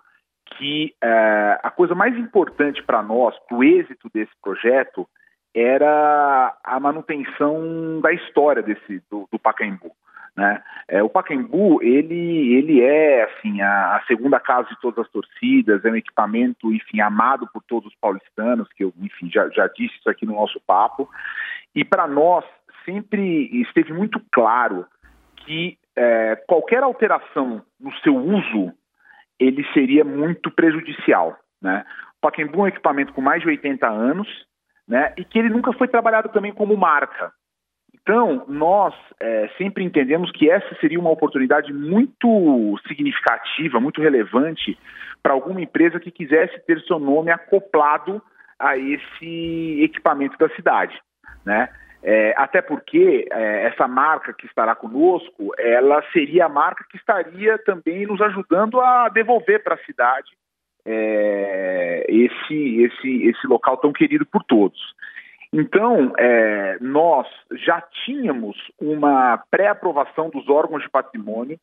que 0.57 0.95
é, 1.03 1.61
a 1.63 1.71
coisa 1.71 1.95
mais 1.95 2.17
importante 2.17 2.83
para 2.83 3.03
nós, 3.03 3.35
para 3.49 3.57
o 3.57 3.65
êxito 3.65 4.11
desse 4.13 4.33
projeto, 4.43 5.09
era 5.55 6.57
a 6.65 6.81
manutenção 6.81 8.01
da 8.01 8.13
história 8.13 8.63
desse 8.63 9.01
do, 9.11 9.29
do 9.31 9.39
Pacaembu. 9.39 9.93
Né? 10.37 10.63
É, 10.89 11.03
o 11.03 11.09
Pacaembu 11.09 11.81
ele, 11.81 12.55
ele 12.55 12.83
é 12.83 13.23
assim 13.25 13.61
a, 13.61 13.97
a, 13.97 14.05
segunda 14.07 14.41
casa 14.41 14.69
de 14.69 14.81
todas 14.81 15.05
as 15.05 15.13
torcidas, 15.13 15.85
é 15.85 15.91
um 15.91 15.97
equipamento 15.97 16.73
enfim 16.73 17.01
amado 17.01 17.49
por 17.53 17.63
todos 17.63 17.89
os 17.93 17.99
paulistanos, 18.01 18.69
que 18.75 18.83
eu 18.83 18.93
enfim 19.01 19.31
já, 19.31 19.49
já 19.51 19.69
disse 19.69 19.95
isso 19.97 20.11
aqui 20.11 20.27
no 20.27 20.35
nosso 20.35 20.61
papo. 20.67 21.09
E 21.75 21.85
para 21.85 22.09
nós 22.09 22.45
sempre 22.85 23.49
esteve 23.61 23.93
muito 23.93 24.21
claro 24.33 24.85
que 25.37 25.79
é, 25.97 26.37
qualquer 26.49 26.83
alteração 26.83 27.63
no 27.79 27.93
seu 27.99 28.17
uso 28.17 28.73
ele 29.39 29.65
seria 29.73 30.05
muito 30.05 30.51
prejudicial. 30.51 31.39
Né? 31.63 31.85
O 32.19 32.21
Pacaembu 32.21 32.59
é 32.59 32.63
um 32.63 32.69
equipamento 32.69 33.13
com 33.13 33.21
mais 33.21 33.43
de 33.43 33.49
80 33.49 33.89
anos 33.89 34.29
né, 34.87 35.13
e 35.17 35.25
que 35.25 35.39
ele 35.39 35.49
nunca 35.49 35.73
foi 35.73 35.89
trabalhado 35.89 36.29
também 36.31 36.53
como 36.53 36.77
marca. 36.77 37.33
Então, 38.05 38.45
nós 38.47 38.95
é, 39.19 39.49
sempre 39.57 39.83
entendemos 39.83 40.31
que 40.31 40.51
essa 40.51 40.75
seria 40.79 41.01
uma 41.01 41.11
oportunidade 41.11 41.73
muito 41.73 42.79
significativa, 42.87 43.81
muito 43.81 44.03
relevante 44.03 44.79
para 45.23 45.33
alguma 45.33 45.63
empresa 45.63 45.99
que 45.99 46.11
quisesse 46.11 46.61
ter 46.67 46.79
seu 46.83 46.99
nome 46.99 47.31
acoplado 47.31 48.23
a 48.59 48.77
esse 48.77 49.83
equipamento 49.83 50.37
da 50.37 50.51
cidade, 50.51 50.95
né? 51.47 51.71
É, 52.03 52.35
até 52.37 52.61
porque 52.61 53.27
é, 53.33 53.69
essa 53.69 53.89
marca 53.89 54.35
que 54.35 54.45
estará 54.45 54.75
conosco, 54.75 55.55
ela 55.59 56.05
seria 56.13 56.45
a 56.45 56.51
marca 56.51 56.85
que 56.91 56.99
estaria 56.99 57.57
também 57.57 58.07
nos 58.07 58.21
ajudando 58.21 58.79
a 58.83 59.09
devolver 59.09 59.65
para 59.65 59.77
a 59.77 59.85
cidade 59.87 60.31
é, 60.85 62.05
esse, 62.07 62.83
esse, 62.83 63.29
esse 63.29 63.47
local 63.47 63.79
tão 63.79 63.91
querido 63.91 64.27
por 64.27 64.45
todos. 64.45 64.79
Então, 65.57 66.13
é, 66.19 66.79
nós 66.81 67.29
já 67.53 67.81
tínhamos 68.05 68.57
uma 68.77 69.41
pré-aprovação 69.53 70.29
dos 70.29 70.49
órgãos 70.49 70.83
de 70.83 70.91
patrimônio 70.91 71.57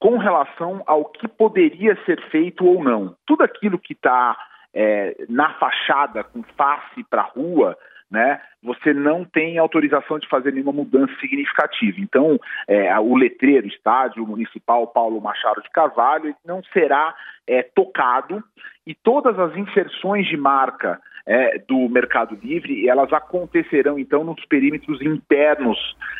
com 0.00 0.18
relação 0.18 0.82
ao 0.84 1.04
que 1.04 1.28
poderia 1.28 1.96
ser 2.04 2.20
feito 2.30 2.66
ou 2.66 2.82
não. 2.82 3.14
Tudo 3.24 3.44
aquilo 3.44 3.78
que 3.78 3.92
está 3.92 4.36
é, 4.74 5.24
na 5.28 5.54
fachada, 5.54 6.24
com 6.24 6.42
face 6.56 7.04
para 7.08 7.22
a 7.22 7.26
rua, 7.26 7.78
né, 8.10 8.40
você 8.60 8.92
não 8.92 9.24
tem 9.24 9.56
autorização 9.56 10.18
de 10.18 10.28
fazer 10.28 10.52
nenhuma 10.52 10.72
mudança 10.72 11.14
significativa. 11.20 12.00
Então, 12.00 12.40
é, 12.66 12.98
o 12.98 13.14
letreiro, 13.14 13.68
estádio 13.68 14.26
municipal 14.26 14.88
Paulo 14.88 15.20
Machado 15.20 15.62
de 15.62 15.70
Carvalho, 15.70 16.34
não 16.44 16.60
será 16.72 17.14
é, 17.46 17.62
tocado 17.62 18.42
e 18.84 18.96
todas 18.96 19.38
as 19.38 19.56
inserções 19.56 20.26
de 20.26 20.36
marca 20.36 21.00
é, 21.28 21.58
do 21.68 21.90
Mercado 21.90 22.36
Livre, 22.42 22.88
elas 22.88 23.12
acontecerão 23.12 23.98
então 23.98 24.24
nos 24.24 24.42
perímetros 24.46 25.02
internos 25.02 25.76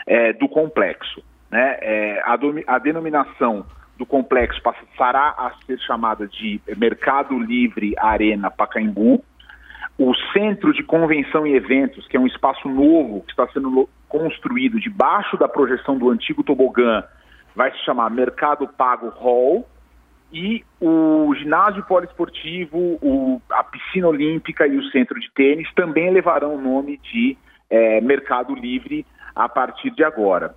é, 0.06 0.34
do 0.34 0.46
complexo. 0.46 1.24
Né? 1.50 1.78
É, 1.80 2.20
a, 2.20 2.38
a 2.66 2.78
denominação 2.78 3.64
do 3.96 4.04
complexo 4.04 4.60
passará 4.62 5.30
a 5.30 5.52
ser 5.64 5.78
chamada 5.80 6.28
de 6.28 6.60
Mercado 6.76 7.38
Livre 7.38 7.94
Arena 7.98 8.50
Pacaembu. 8.50 9.24
O 9.98 10.14
Centro 10.32 10.74
de 10.74 10.84
Convenção 10.84 11.46
e 11.46 11.54
Eventos, 11.54 12.06
que 12.06 12.16
é 12.16 12.20
um 12.20 12.26
espaço 12.26 12.68
novo 12.68 13.22
que 13.22 13.30
está 13.30 13.48
sendo 13.48 13.88
construído 14.08 14.78
debaixo 14.78 15.38
da 15.38 15.48
projeção 15.48 15.98
do 15.98 16.10
antigo 16.10 16.44
tobogã, 16.44 17.02
vai 17.56 17.72
se 17.72 17.78
chamar 17.84 18.10
Mercado 18.10 18.68
Pago 18.68 19.08
Hall 19.08 19.66
e 20.32 20.62
o 20.80 21.34
ginásio 21.34 21.82
poliesportivo, 21.84 22.98
o, 23.00 23.40
a 23.50 23.64
piscina 23.64 24.08
olímpica 24.08 24.66
e 24.66 24.76
o 24.76 24.84
centro 24.90 25.18
de 25.18 25.30
tênis 25.32 25.72
também 25.74 26.10
levarão 26.10 26.54
o 26.54 26.60
nome 26.60 26.98
de 26.98 27.36
é, 27.70 28.00
Mercado 28.00 28.54
Livre 28.54 29.06
a 29.34 29.48
partir 29.48 29.90
de 29.90 30.04
agora. 30.04 30.54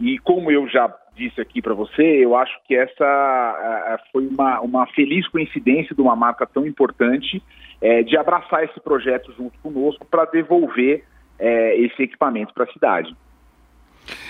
E 0.00 0.18
como 0.18 0.50
eu 0.50 0.68
já 0.68 0.92
disse 1.14 1.40
aqui 1.40 1.62
para 1.62 1.74
você, 1.74 2.02
eu 2.02 2.34
acho 2.34 2.58
que 2.64 2.74
essa 2.74 4.00
foi 4.10 4.26
uma, 4.26 4.60
uma 4.60 4.86
feliz 4.88 5.28
coincidência 5.28 5.94
de 5.94 6.00
uma 6.00 6.16
marca 6.16 6.46
tão 6.46 6.66
importante 6.66 7.42
é, 7.80 8.02
de 8.02 8.16
abraçar 8.16 8.64
esse 8.64 8.80
projeto 8.80 9.32
junto 9.36 9.58
conosco 9.60 10.04
para 10.06 10.24
devolver 10.24 11.04
é, 11.38 11.76
esse 11.76 12.02
equipamento 12.02 12.54
para 12.54 12.64
a 12.64 12.72
cidade. 12.72 13.14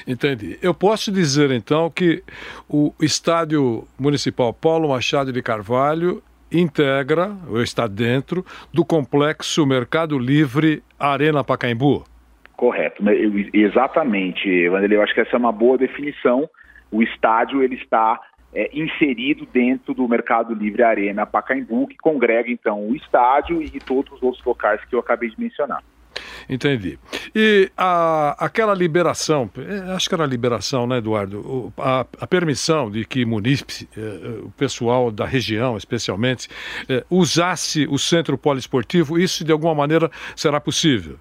Entendi. 0.07 0.59
Eu 0.63 0.75
posso 0.75 1.13
dizer 1.13 1.51
então 1.51 1.91
que 1.91 2.23
o 2.69 2.93
Estádio 3.01 3.87
Municipal 3.99 4.53
Paulo 4.53 4.89
Machado 4.89 5.33
de 5.33 5.43
Carvalho 5.43 6.23
integra, 6.51 7.33
ou 7.49 7.63
está 7.63 7.87
dentro, 7.87 8.45
do 8.73 8.85
complexo 8.85 9.67
Mercado 9.67 10.19
Livre 10.19 10.83
Arena 10.99 11.43
Pacaembu. 11.43 12.05
Correto, 12.57 13.03
exatamente, 13.53 14.69
Wanderlei. 14.69 14.99
Eu 14.99 15.03
acho 15.03 15.15
que 15.15 15.21
essa 15.21 15.35
é 15.35 15.39
uma 15.39 15.51
boa 15.51 15.79
definição. 15.79 16.49
O 16.91 17.03
estádio 17.03 17.63
ele 17.63 17.75
está 17.75 18.21
é, 18.55 18.71
inserido 18.73 19.47
dentro 19.53 19.95
do 19.95 20.07
Mercado 20.07 20.55
Livre 20.55 20.83
Arena 20.83 21.27
Pacaembu, 21.27 21.89
que 21.89 21.97
congrega 21.97 22.51
então 22.51 22.87
o 22.87 22.95
estádio 22.95 23.63
e 23.63 23.71
todos 23.81 24.13
os 24.13 24.23
outros 24.23 24.45
locais 24.45 24.85
que 24.85 24.95
eu 24.95 25.01
acabei 25.01 25.31
de 25.31 25.41
mencionar. 25.41 25.83
Entendi. 26.49 26.99
E 27.35 27.71
a, 27.77 28.37
aquela 28.39 28.75
liberação, 28.75 29.51
é, 29.57 29.93
acho 29.93 30.09
que 30.09 30.15
era 30.15 30.27
liberação, 30.27 30.87
né, 30.87 30.99
Eduardo? 30.99 31.73
A, 31.79 32.07
a 32.21 32.27
permissão 32.27 32.91
de 32.91 33.05
que 33.05 33.25
munícipe, 33.25 33.89
eh, 33.97 34.41
o 34.45 34.51
pessoal 34.51 35.11
da 35.11 35.25
região, 35.25 35.77
especialmente, 35.77 36.49
eh, 36.89 37.05
usasse 37.11 37.87
o 37.89 37.99
centro 37.99 38.37
poliesportivo, 38.37 39.19
isso 39.19 39.45
de 39.45 39.53
alguma 39.53 39.75
maneira 39.75 40.11
será 40.37 40.61
possível? 40.61 41.19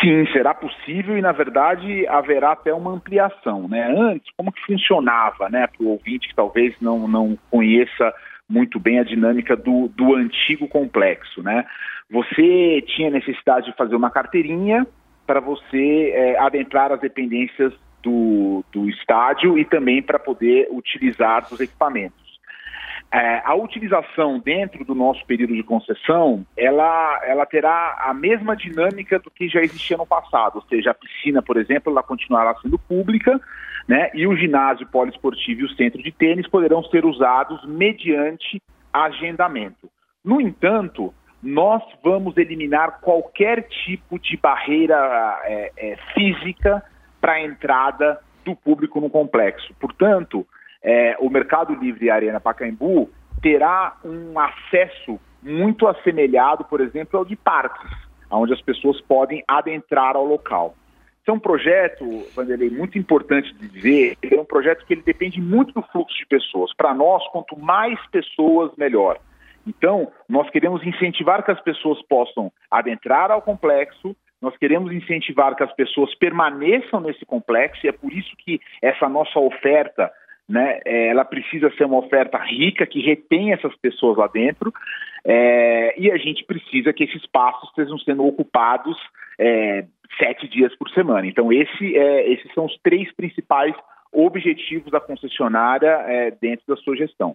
Sim, 0.00 0.26
será 0.32 0.54
possível 0.54 1.16
e, 1.16 1.22
na 1.22 1.32
verdade, 1.32 2.06
haverá 2.08 2.52
até 2.52 2.72
uma 2.74 2.92
ampliação. 2.92 3.68
Né? 3.68 3.94
Antes, 3.98 4.30
como 4.36 4.52
que 4.52 4.60
funcionava, 4.66 5.48
né, 5.48 5.66
para 5.66 5.84
o 5.84 5.90
ouvinte 5.90 6.28
que 6.28 6.34
talvez 6.34 6.74
não, 6.80 7.08
não 7.08 7.38
conheça 7.50 8.12
muito 8.48 8.78
bem 8.78 8.98
a 8.98 9.04
dinâmica 9.04 9.56
do, 9.56 9.88
do 9.88 10.14
antigo 10.14 10.68
complexo, 10.68 11.42
né? 11.42 11.64
Você 12.10 12.82
tinha 12.86 13.10
necessidade 13.10 13.66
de 13.66 13.76
fazer 13.76 13.96
uma 13.96 14.10
carteirinha 14.10 14.86
para 15.26 15.40
você 15.40 16.12
é, 16.14 16.38
adentrar 16.38 16.92
as 16.92 17.00
dependências 17.00 17.72
do, 18.02 18.62
do 18.70 18.88
estádio 18.90 19.58
e 19.58 19.64
também 19.64 20.02
para 20.02 20.18
poder 20.18 20.68
utilizar 20.70 21.46
os 21.50 21.58
equipamentos. 21.58 22.22
É, 23.10 23.42
a 23.44 23.54
utilização 23.54 24.40
dentro 24.40 24.84
do 24.84 24.94
nosso 24.94 25.24
período 25.24 25.54
de 25.54 25.62
concessão, 25.62 26.44
ela, 26.56 27.20
ela 27.24 27.46
terá 27.46 27.96
a 28.00 28.12
mesma 28.12 28.56
dinâmica 28.56 29.20
do 29.20 29.30
que 29.30 29.48
já 29.48 29.60
existia 29.60 29.96
no 29.96 30.04
passado, 30.04 30.56
ou 30.56 30.62
seja, 30.62 30.90
a 30.90 30.94
piscina, 30.94 31.40
por 31.40 31.56
exemplo, 31.56 31.92
ela 31.92 32.02
continuará 32.02 32.54
sendo 32.60 32.76
pública, 32.76 33.40
né, 33.86 34.10
e 34.14 34.26
o 34.26 34.36
ginásio 34.36 34.86
poliesportivo 34.88 35.60
e 35.60 35.64
o 35.64 35.74
centro 35.76 36.02
de 36.02 36.10
tênis 36.10 36.48
poderão 36.48 36.82
ser 36.84 37.04
usados 37.04 37.64
mediante 37.66 38.60
agendamento. 38.92 39.88
No 40.24 40.40
entanto, 40.40 41.14
nós 41.44 41.82
vamos 42.02 42.36
eliminar 42.38 43.00
qualquer 43.00 43.68
tipo 43.68 44.18
de 44.18 44.36
barreira 44.36 45.40
é, 45.44 45.72
é, 45.76 45.96
física 46.14 46.82
para 47.20 47.34
a 47.34 47.42
entrada 47.42 48.18
do 48.44 48.56
público 48.56 49.00
no 49.00 49.10
complexo. 49.10 49.74
Portanto, 49.78 50.46
é, 50.82 51.16
o 51.20 51.28
Mercado 51.28 51.74
Livre 51.74 52.10
Arena 52.10 52.40
Pacaembu 52.40 53.10
terá 53.42 53.96
um 54.02 54.38
acesso 54.38 55.20
muito 55.42 55.86
assemelhado, 55.86 56.64
por 56.64 56.80
exemplo, 56.80 57.18
ao 57.18 57.24
de 57.24 57.36
parques, 57.36 57.90
onde 58.30 58.54
as 58.54 58.62
pessoas 58.62 58.98
podem 59.02 59.44
adentrar 59.46 60.16
ao 60.16 60.24
local. 60.24 60.74
Esse 61.20 61.30
é 61.30 61.32
um 61.32 61.38
projeto, 61.38 62.04
Vanderlei, 62.34 62.70
muito 62.70 62.98
importante 62.98 63.52
de 63.54 63.68
dizer, 63.68 64.18
é 64.22 64.40
um 64.40 64.44
projeto 64.44 64.84
que 64.86 64.94
ele 64.94 65.02
depende 65.02 65.40
muito 65.40 65.72
do 65.72 65.82
fluxo 65.82 66.16
de 66.16 66.26
pessoas. 66.26 66.74
Para 66.74 66.94
nós, 66.94 67.26
quanto 67.28 67.58
mais 67.58 67.98
pessoas, 68.08 68.70
melhor. 68.76 69.18
Então, 69.66 70.12
nós 70.28 70.48
queremos 70.50 70.84
incentivar 70.84 71.44
que 71.44 71.50
as 71.50 71.60
pessoas 71.60 72.00
possam 72.06 72.52
adentrar 72.70 73.30
ao 73.30 73.42
complexo, 73.42 74.14
nós 74.40 74.56
queremos 74.58 74.92
incentivar 74.92 75.56
que 75.56 75.62
as 75.62 75.72
pessoas 75.72 76.14
permaneçam 76.16 77.00
nesse 77.00 77.24
complexo, 77.24 77.84
e 77.84 77.88
é 77.88 77.92
por 77.92 78.12
isso 78.12 78.30
que 78.38 78.60
essa 78.82 79.08
nossa 79.08 79.38
oferta, 79.38 80.12
né, 80.46 80.80
é, 80.84 81.08
ela 81.08 81.24
precisa 81.24 81.70
ser 81.76 81.84
uma 81.84 81.98
oferta 81.98 82.36
rica, 82.38 82.86
que 82.86 83.00
retém 83.00 83.52
essas 83.52 83.74
pessoas 83.76 84.18
lá 84.18 84.26
dentro, 84.26 84.72
é, 85.24 85.98
e 85.98 86.10
a 86.10 86.18
gente 86.18 86.44
precisa 86.44 86.92
que 86.92 87.04
esses 87.04 87.22
espaços 87.22 87.70
estejam 87.70 87.98
sendo 88.00 88.26
ocupados 88.26 88.96
é, 89.38 89.86
sete 90.18 90.46
dias 90.46 90.76
por 90.76 90.90
semana. 90.90 91.26
Então, 91.26 91.50
esse, 91.50 91.96
é, 91.96 92.30
esses 92.30 92.52
são 92.52 92.66
os 92.66 92.78
três 92.82 93.10
principais 93.14 93.74
objetivos 94.12 94.90
da 94.92 95.00
concessionária 95.00 96.04
é, 96.06 96.30
dentro 96.30 96.64
da 96.68 96.76
sua 96.76 96.96
gestão. 96.96 97.34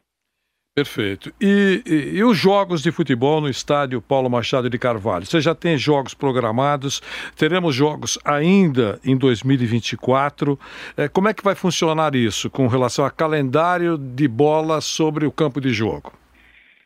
Perfeito. 0.80 1.34
E, 1.42 1.84
e, 1.86 2.20
e, 2.20 2.24
os 2.24 2.38
jogos 2.38 2.82
de 2.82 2.90
futebol 2.90 3.42
no 3.42 3.50
estádio 3.50 4.02
Paulo 4.02 4.30
Machado 4.30 4.70
de 4.70 4.80
Carvalho? 4.80 5.26
Você 5.26 5.42
já 5.42 5.54
tem 5.54 5.78
jogos 5.78 6.14
programados? 6.14 7.02
Teremos 7.38 7.76
jogos 7.76 8.18
ainda 8.24 8.98
em 9.04 9.18
2024? 9.18 10.58
É, 10.96 11.10
como 11.10 11.28
é 11.28 11.34
que 11.34 11.44
vai 11.44 11.54
funcionar 11.54 12.16
isso 12.16 12.50
com 12.50 12.66
relação 12.68 13.04
a 13.04 13.12
calendário 13.12 13.98
de 13.98 14.26
bola 14.26 14.80
sobre 14.80 15.26
o 15.26 15.32
campo 15.34 15.60
de 15.60 15.74
jogo? 15.74 16.14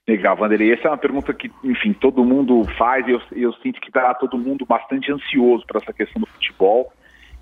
Legal, 0.07 0.35
Vanderlei. 0.35 0.73
Essa 0.73 0.87
é 0.87 0.89
uma 0.89 0.97
pergunta 0.97 1.31
que, 1.31 1.51
enfim, 1.63 1.93
todo 1.93 2.25
mundo 2.25 2.63
faz 2.75 3.07
e 3.07 3.11
eu, 3.11 3.21
eu 3.33 3.53
sinto 3.61 3.79
que 3.79 3.89
está 3.89 4.11
todo 4.15 4.39
mundo 4.39 4.65
bastante 4.65 5.11
ansioso 5.11 5.67
para 5.67 5.79
essa 5.79 5.93
questão 5.93 6.19
do 6.19 6.25
futebol. 6.25 6.91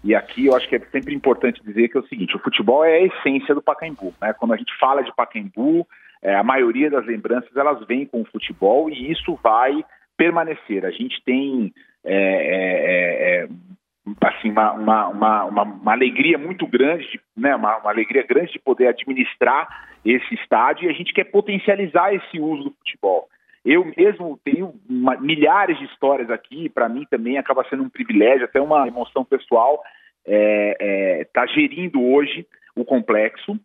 E 0.03 0.13
aqui 0.13 0.47
eu 0.47 0.55
acho 0.57 0.67
que 0.67 0.75
é 0.75 0.81
sempre 0.91 1.15
importante 1.15 1.63
dizer 1.63 1.87
que 1.87 1.97
é 1.97 2.01
o 2.01 2.07
seguinte: 2.07 2.35
o 2.35 2.39
futebol 2.39 2.83
é 2.83 2.97
a 2.97 3.05
essência 3.05 3.55
do 3.55 3.61
Pacaembu. 3.61 4.13
Né? 4.19 4.33
Quando 4.33 4.53
a 4.53 4.57
gente 4.57 4.77
fala 4.77 5.01
de 5.01 5.15
Pacaembu, 5.15 5.87
é, 6.21 6.35
a 6.35 6.43
maioria 6.43 6.89
das 6.89 7.05
lembranças 7.05 7.55
elas 7.55 7.85
vêm 7.87 8.05
com 8.05 8.21
o 8.21 8.25
futebol 8.25 8.89
e 8.89 9.11
isso 9.11 9.37
vai 9.43 9.83
permanecer. 10.17 10.85
A 10.85 10.91
gente 10.91 11.21
tem 11.23 11.73
é, 12.03 12.13
é, 12.13 13.43
é, 13.43 13.43
é 13.43 13.47
assim 14.21 14.51
uma, 14.51 14.71
uma, 14.73 15.07
uma, 15.07 15.43
uma, 15.63 15.91
alegria 15.91 16.37
muito 16.37 16.65
grande, 16.65 17.07
de, 17.07 17.19
né, 17.37 17.55
uma, 17.55 17.77
uma, 17.77 17.89
alegria 17.89 18.23
grande 18.23 18.51
de 18.53 18.59
poder 18.59 18.87
administrar 18.87 19.87
esse 20.03 20.33
estádio 20.33 20.87
e 20.87 20.89
a 20.89 20.93
gente 20.93 21.13
quer 21.13 21.25
potencializar 21.25 22.13
esse 22.13 22.39
uso 22.39 22.65
do 22.65 22.71
futebol. 22.71 23.27
Eu 23.63 23.85
mesmo 23.95 24.39
tenho 24.43 24.73
uma, 24.89 25.15
milhares 25.17 25.77
de 25.77 25.85
histórias 25.85 26.31
aqui, 26.31 26.67
para 26.69 26.89
mim 26.89 27.05
também 27.09 27.37
acaba 27.37 27.63
sendo 27.69 27.83
um 27.83 27.89
privilégio, 27.89 28.45
até 28.45 28.59
uma 28.59 28.87
emoção 28.87 29.23
pessoal, 29.23 29.83
estar 30.25 30.33
é, 30.33 30.77
é, 31.21 31.23
tá 31.25 31.45
gerindo 31.45 32.01
hoje 32.01 32.45
o 32.75 32.83
complexo. 32.83 33.59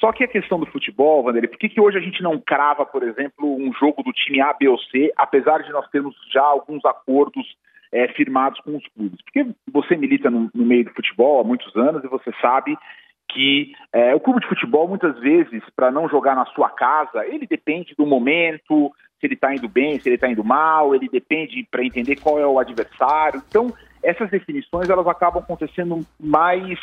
Só 0.00 0.12
que 0.12 0.24
a 0.24 0.28
questão 0.28 0.58
do 0.58 0.66
futebol, 0.66 1.22
Vanderlei, 1.22 1.48
por 1.48 1.58
que, 1.58 1.68
que 1.68 1.80
hoje 1.80 1.98
a 1.98 2.00
gente 2.00 2.22
não 2.22 2.38
crava, 2.38 2.84
por 2.84 3.02
exemplo, 3.02 3.56
um 3.56 3.72
jogo 3.74 4.02
do 4.02 4.12
time 4.12 4.40
A, 4.40 4.52
B 4.52 4.68
ou 4.68 4.78
C, 4.78 5.12
apesar 5.16 5.62
de 5.62 5.70
nós 5.70 5.88
termos 5.90 6.14
já 6.32 6.42
alguns 6.42 6.84
acordos 6.84 7.46
é, 7.92 8.08
firmados 8.08 8.58
com 8.60 8.76
os 8.76 8.86
clubes? 8.88 9.20
Porque 9.22 9.46
você 9.72 9.96
milita 9.96 10.30
no, 10.30 10.50
no, 10.54 10.64
meio 10.64 10.84
do 10.84 10.94
futebol 10.94 11.40
há 11.40 11.44
muitos 11.44 11.74
anos 11.76 12.02
e 12.02 12.08
você 12.08 12.32
sabe 12.40 12.76
que 13.28 13.72
é, 13.92 14.14
o 14.14 14.20
clube 14.20 14.40
de 14.40 14.48
futebol, 14.48 14.88
muitas 14.88 15.18
vezes, 15.20 15.62
para 15.76 15.90
não 15.90 16.08
jogar 16.08 16.34
na 16.34 16.46
sua 16.46 16.68
casa, 16.68 17.24
ele 17.26 17.46
depende 17.46 17.94
do 17.96 18.04
momento, 18.04 18.92
se 19.20 19.26
ele 19.26 19.34
está 19.34 19.54
indo 19.54 19.68
bem, 19.68 20.00
se 20.00 20.08
ele 20.08 20.16
está 20.16 20.28
indo 20.28 20.42
mal, 20.42 20.94
ele 20.94 21.08
depende 21.08 21.66
para 21.70 21.84
entender 21.84 22.16
qual 22.20 22.38
é 22.38 22.46
o 22.46 22.58
adversário. 22.58 23.42
Então, 23.48 23.72
essas 24.02 24.30
definições 24.30 24.90
elas 24.90 25.06
acabam 25.06 25.42
acontecendo 25.42 26.00
mais 26.18 26.78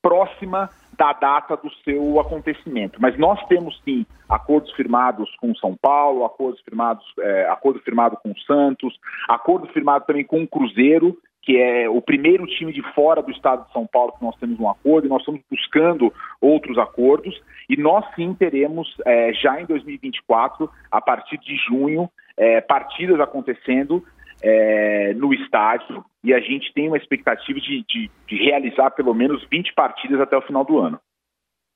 próxima 0.00 0.70
da 1.00 1.14
data 1.14 1.56
do 1.56 1.72
seu 1.82 2.20
acontecimento. 2.20 3.00
Mas 3.00 3.18
nós 3.18 3.42
temos 3.46 3.80
sim 3.86 4.04
acordos 4.28 4.70
firmados 4.72 5.34
com 5.40 5.54
São 5.54 5.74
Paulo, 5.74 6.26
acordos 6.26 6.60
firmados, 6.60 7.02
é, 7.18 7.48
acordo 7.48 7.80
firmado 7.80 8.18
com 8.22 8.34
Santos, 8.46 8.94
acordo 9.26 9.66
firmado 9.68 10.04
também 10.04 10.26
com 10.26 10.42
o 10.42 10.46
Cruzeiro, 10.46 11.16
que 11.40 11.56
é 11.56 11.88
o 11.88 12.02
primeiro 12.02 12.46
time 12.46 12.70
de 12.70 12.82
fora 12.92 13.22
do 13.22 13.30
estado 13.30 13.66
de 13.66 13.72
São 13.72 13.86
Paulo 13.86 14.12
que 14.12 14.22
nós 14.22 14.36
temos 14.36 14.60
um 14.60 14.68
acordo, 14.68 15.06
e 15.06 15.08
nós 15.08 15.20
estamos 15.22 15.40
buscando 15.50 16.12
outros 16.38 16.76
acordos, 16.76 17.34
e 17.66 17.78
nós 17.78 18.04
sim 18.14 18.34
teremos 18.34 18.94
é, 19.06 19.32
já 19.32 19.58
em 19.58 19.64
2024, 19.64 20.70
a 20.90 21.00
partir 21.00 21.38
de 21.38 21.56
junho, 21.66 22.10
é, 22.36 22.60
partidas 22.60 23.18
acontecendo 23.20 24.04
é, 24.42 25.14
no 25.14 25.32
estádio 25.34 26.04
e 26.22 26.34
a 26.34 26.40
gente 26.40 26.72
tem 26.74 26.88
uma 26.88 26.96
expectativa 26.96 27.58
de, 27.60 27.84
de, 27.88 28.10
de, 28.26 28.36
realizar 28.36 28.90
pelo 28.90 29.14
menos 29.14 29.46
20 29.50 29.72
partidas 29.74 30.20
até 30.20 30.36
o 30.36 30.42
final 30.42 30.64
do 30.64 30.78
ano. 30.78 31.00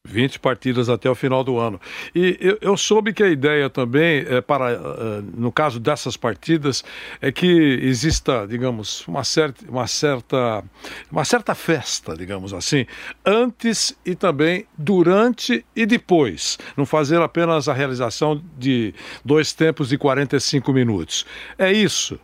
20 0.07 0.39
partidas 0.39 0.91
até 0.91 1.09
o 1.09 1.15
final 1.15 1.43
do 1.43 1.59
ano. 1.59 1.81
E 2.15 2.37
eu, 2.39 2.59
eu 2.61 2.77
soube 2.77 3.15
que 3.15 3.23
a 3.23 3.29
ideia 3.29 3.71
também, 3.71 4.23
é 4.29 4.43
para, 4.43 4.79
uh, 4.79 5.23
no 5.35 5.51
caso 5.51 5.81
dessas 5.81 6.15
partidas, 6.15 6.85
é 7.23 7.33
que 7.33 7.47
exista, 7.47 8.47
digamos, 8.47 9.09
uma 9.09 9.25
certa, 9.25 9.65
uma, 9.67 9.87
certa, 9.87 10.63
uma 11.11 11.25
certa 11.25 11.55
festa, 11.55 12.15
digamos 12.15 12.53
assim, 12.53 12.85
antes 13.25 13.99
e 14.05 14.15
também 14.15 14.67
durante 14.77 15.65
e 15.75 15.87
depois. 15.87 16.59
Não 16.77 16.85
fazer 16.85 17.23
apenas 17.23 17.67
a 17.67 17.73
realização 17.73 18.39
de 18.59 18.93
dois 19.25 19.55
tempos 19.55 19.89
de 19.89 19.97
45 19.97 20.71
minutos. 20.71 21.25
É 21.59 21.73
isso? 21.73 22.21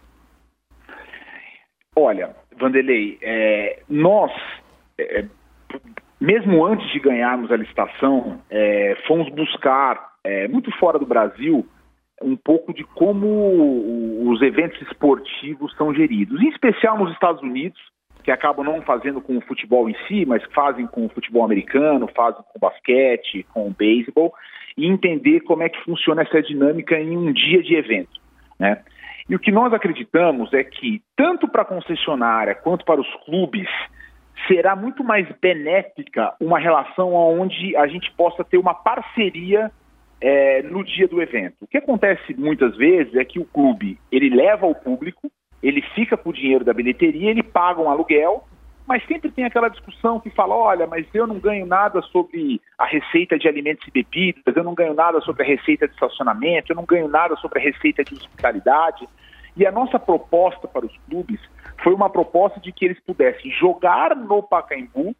Olha, 2.02 2.34
Vanderlei, 2.58 3.18
é, 3.20 3.80
nós, 3.88 4.32
é, 4.98 5.26
mesmo 6.18 6.64
antes 6.64 6.90
de 6.92 6.98
ganharmos 6.98 7.52
a 7.52 7.56
licitação, 7.56 8.40
é, 8.48 8.96
fomos 9.06 9.28
buscar, 9.28 10.12
é, 10.24 10.48
muito 10.48 10.70
fora 10.78 10.98
do 10.98 11.04
Brasil, 11.04 11.66
um 12.22 12.36
pouco 12.36 12.72
de 12.72 12.84
como 12.84 14.30
os 14.30 14.40
eventos 14.40 14.80
esportivos 14.82 15.76
são 15.76 15.94
geridos, 15.94 16.40
em 16.40 16.48
especial 16.48 16.98
nos 16.98 17.12
Estados 17.12 17.42
Unidos, 17.42 17.78
que 18.22 18.30
acabam 18.30 18.64
não 18.64 18.80
fazendo 18.80 19.20
com 19.20 19.36
o 19.36 19.42
futebol 19.42 19.88
em 19.88 19.96
si, 20.08 20.24
mas 20.24 20.42
fazem 20.54 20.86
com 20.86 21.04
o 21.04 21.08
futebol 21.10 21.44
americano, 21.44 22.08
fazem 22.16 22.42
com 22.42 22.56
o 22.56 22.60
basquete, 22.60 23.46
com 23.52 23.68
o 23.68 23.74
beisebol, 23.74 24.32
e 24.76 24.86
entender 24.86 25.40
como 25.40 25.62
é 25.62 25.68
que 25.68 25.84
funciona 25.84 26.22
essa 26.22 26.40
dinâmica 26.40 26.98
em 26.98 27.16
um 27.16 27.30
dia 27.30 27.62
de 27.62 27.74
evento. 27.74 28.20
Né? 28.58 28.82
E 29.30 29.36
o 29.36 29.38
que 29.38 29.52
nós 29.52 29.72
acreditamos 29.72 30.52
é 30.52 30.64
que, 30.64 31.00
tanto 31.16 31.46
para 31.46 31.62
a 31.62 31.64
concessionária 31.64 32.52
quanto 32.52 32.84
para 32.84 33.00
os 33.00 33.06
clubes, 33.24 33.68
será 34.48 34.74
muito 34.74 35.04
mais 35.04 35.24
benéfica 35.40 36.34
uma 36.40 36.58
relação 36.58 37.14
onde 37.14 37.76
a 37.76 37.86
gente 37.86 38.10
possa 38.16 38.42
ter 38.42 38.58
uma 38.58 38.74
parceria 38.74 39.70
é, 40.20 40.62
no 40.64 40.82
dia 40.82 41.06
do 41.06 41.22
evento. 41.22 41.58
O 41.60 41.66
que 41.68 41.78
acontece 41.78 42.34
muitas 42.34 42.76
vezes 42.76 43.14
é 43.14 43.24
que 43.24 43.38
o 43.38 43.44
clube 43.44 44.00
ele 44.10 44.34
leva 44.34 44.66
o 44.66 44.74
público, 44.74 45.30
ele 45.62 45.80
fica 45.94 46.16
com 46.16 46.30
o 46.30 46.34
dinheiro 46.34 46.64
da 46.64 46.74
bilheteria, 46.74 47.30
ele 47.30 47.44
paga 47.44 47.80
um 47.80 47.88
aluguel 47.88 48.42
mas 48.90 49.06
sempre 49.06 49.30
tem 49.30 49.44
aquela 49.44 49.68
discussão 49.68 50.18
que 50.18 50.30
fala: 50.30 50.56
olha, 50.56 50.84
mas 50.84 51.06
eu 51.14 51.24
não 51.24 51.38
ganho 51.38 51.64
nada 51.64 52.02
sobre 52.02 52.60
a 52.76 52.84
receita 52.84 53.38
de 53.38 53.46
alimentos 53.46 53.86
e 53.86 53.90
bebidas, 53.92 54.56
eu 54.56 54.64
não 54.64 54.74
ganho 54.74 54.94
nada 54.94 55.20
sobre 55.20 55.44
a 55.44 55.46
receita 55.46 55.86
de 55.86 55.94
estacionamento, 55.94 56.72
eu 56.72 56.74
não 56.74 56.84
ganho 56.84 57.06
nada 57.06 57.36
sobre 57.36 57.60
a 57.60 57.62
receita 57.62 58.02
de 58.02 58.14
hospitalidade. 58.14 59.08
E 59.56 59.64
a 59.64 59.70
nossa 59.70 59.96
proposta 59.96 60.66
para 60.66 60.84
os 60.84 60.96
clubes 61.08 61.38
foi 61.84 61.94
uma 61.94 62.10
proposta 62.10 62.58
de 62.58 62.72
que 62.72 62.84
eles 62.84 62.98
pudessem 63.06 63.52
jogar 63.52 64.16
no 64.16 64.42
Pacaembu 64.42 65.14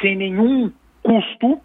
sem 0.00 0.16
nenhum 0.16 0.72
custo, 1.02 1.60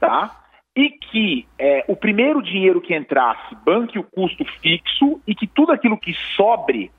tá? 0.00 0.42
E 0.74 0.90
que 0.90 1.46
é, 1.56 1.84
o 1.86 1.94
primeiro 1.94 2.42
dinheiro 2.42 2.80
que 2.80 2.96
entrasse 2.96 3.54
banque 3.64 3.96
o 3.96 4.02
custo 4.02 4.44
fixo 4.60 5.20
e 5.24 5.36
que 5.36 5.46
tudo 5.46 5.70
aquilo 5.70 5.96
que 5.96 6.12
sobre 6.34 6.90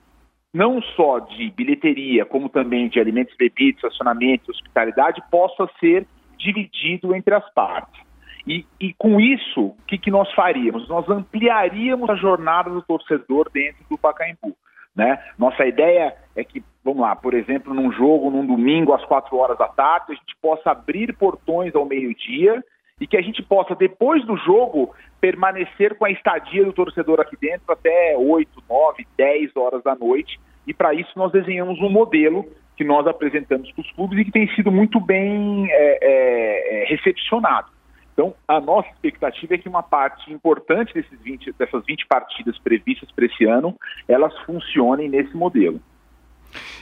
não 0.53 0.81
só 0.81 1.19
de 1.19 1.49
bilheteria, 1.51 2.25
como 2.25 2.49
também 2.49 2.89
de 2.89 2.99
alimentos 2.99 3.35
bebidas, 3.37 3.83
estacionamento, 3.83 4.51
hospitalidade, 4.51 5.21
possa 5.31 5.69
ser 5.79 6.05
dividido 6.37 7.15
entre 7.15 7.33
as 7.33 7.53
partes. 7.53 8.01
E, 8.45 8.65
e 8.79 8.93
com 8.95 9.19
isso, 9.19 9.67
o 9.67 9.77
que, 9.87 9.97
que, 9.97 10.11
nós 10.11 10.31
faríamos? 10.33 10.87
Nós 10.89 11.07
ampliaríamos 11.09 12.09
a 12.09 12.15
jornada 12.15 12.69
do 12.69 12.81
torcedor 12.81 13.49
dentro 13.53 13.83
do 13.89 13.97
Pacaembu. 13.97 14.55
Né? 14.95 15.17
Nossa 15.37 15.65
ideia 15.65 16.15
é 16.35 16.43
que, 16.43 16.61
vamos 16.83 17.01
lá, 17.01 17.15
por 17.15 17.33
exemplo, 17.33 17.73
num 17.73 17.91
jogo, 17.91 18.29
num 18.29 18.45
domingo 18.45 18.93
às 18.93 19.05
quatro 19.05 19.37
horas 19.37 19.57
da 19.57 19.67
tarde, 19.67 20.11
a 20.11 20.15
gente 20.15 20.35
possa 20.41 20.71
abrir 20.71 21.15
portões 21.15 21.73
ao 21.75 21.85
meio-dia 21.85 22.61
e 23.01 23.07
que 23.07 23.17
a 23.17 23.21
gente 23.21 23.41
possa, 23.41 23.73
depois 23.73 24.23
do 24.25 24.37
jogo, 24.37 24.93
permanecer 25.19 25.95
com 25.95 26.05
a 26.05 26.11
estadia 26.11 26.63
do 26.63 26.71
torcedor 26.71 27.19
aqui 27.19 27.35
dentro 27.35 27.63
até 27.67 28.15
8, 28.15 28.63
9, 28.69 29.07
10 29.17 29.57
horas 29.57 29.83
da 29.83 29.95
noite, 29.95 30.39
e 30.67 30.73
para 30.73 30.93
isso 30.93 31.09
nós 31.15 31.31
desenhamos 31.31 31.79
um 31.81 31.89
modelo 31.89 32.45
que 32.77 32.83
nós 32.83 33.07
apresentamos 33.07 33.71
para 33.71 33.81
os 33.81 33.91
clubes 33.93 34.19
e 34.19 34.25
que 34.25 34.31
tem 34.31 34.47
sido 34.55 34.71
muito 34.71 34.99
bem 34.99 35.67
é, 35.71 35.97
é, 35.99 36.83
é 36.83 36.85
recepcionado. 36.85 37.71
Então, 38.13 38.35
a 38.47 38.59
nossa 38.61 38.87
expectativa 38.89 39.55
é 39.55 39.57
que 39.57 39.67
uma 39.67 39.81
parte 39.81 40.31
importante 40.31 40.93
desses 40.93 41.19
20, 41.21 41.53
dessas 41.53 41.83
20 41.83 42.05
partidas 42.05 42.57
previstas 42.59 43.09
para 43.11 43.25
esse 43.25 43.45
ano, 43.45 43.75
elas 44.07 44.37
funcionem 44.45 45.09
nesse 45.09 45.35
modelo. 45.35 45.81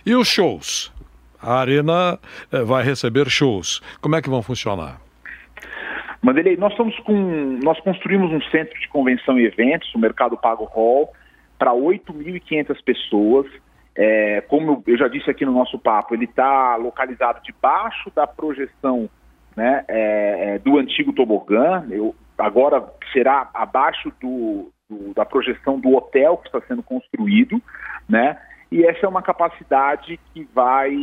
E 0.05 0.13
os 0.15 0.27
shows? 0.27 0.91
A 1.41 1.59
Arena 1.59 2.19
eh, 2.51 2.63
vai 2.63 2.83
receber 2.83 3.29
shows. 3.29 3.81
Como 4.01 4.15
é 4.15 4.21
que 4.21 4.29
vão 4.29 4.41
funcionar? 4.41 4.99
Mandelei, 6.21 6.57
nós 6.57 6.71
estamos 6.71 6.97
com. 6.99 7.59
Nós 7.63 7.79
construímos 7.79 8.31
um 8.31 8.41
centro 8.49 8.77
de 8.79 8.87
convenção 8.89 9.39
e 9.39 9.45
eventos, 9.45 9.93
o 9.95 9.99
Mercado 9.99 10.37
Pago 10.37 10.65
Hall, 10.65 11.13
para 11.57 11.71
8.500 11.71 12.83
pessoas. 12.83 13.47
É, 13.95 14.41
como 14.41 14.83
eu 14.85 14.97
já 14.97 15.07
disse 15.07 15.29
aqui 15.29 15.45
no 15.45 15.51
nosso 15.51 15.79
papo, 15.79 16.13
ele 16.13 16.25
está 16.25 16.75
localizado 16.75 17.41
debaixo 17.43 18.11
da 18.15 18.27
projeção 18.27 19.09
né, 19.55 19.83
é, 19.87 20.55
é, 20.55 20.59
do 20.59 20.77
antigo 20.77 21.13
tobogã. 21.13 21.85
Eu, 21.89 22.15
agora 22.37 22.85
será 23.11 23.49
abaixo 23.53 24.11
do, 24.21 24.71
do, 24.89 25.13
da 25.13 25.25
projeção 25.25 25.79
do 25.79 25.95
hotel 25.95 26.37
que 26.37 26.47
está 26.47 26.61
sendo 26.67 26.83
construído, 26.83 27.61
né? 28.07 28.37
E 28.71 28.85
essa 28.85 29.05
é 29.05 29.09
uma 29.09 29.21
capacidade 29.21 30.19
que 30.33 30.47
vai 30.53 30.93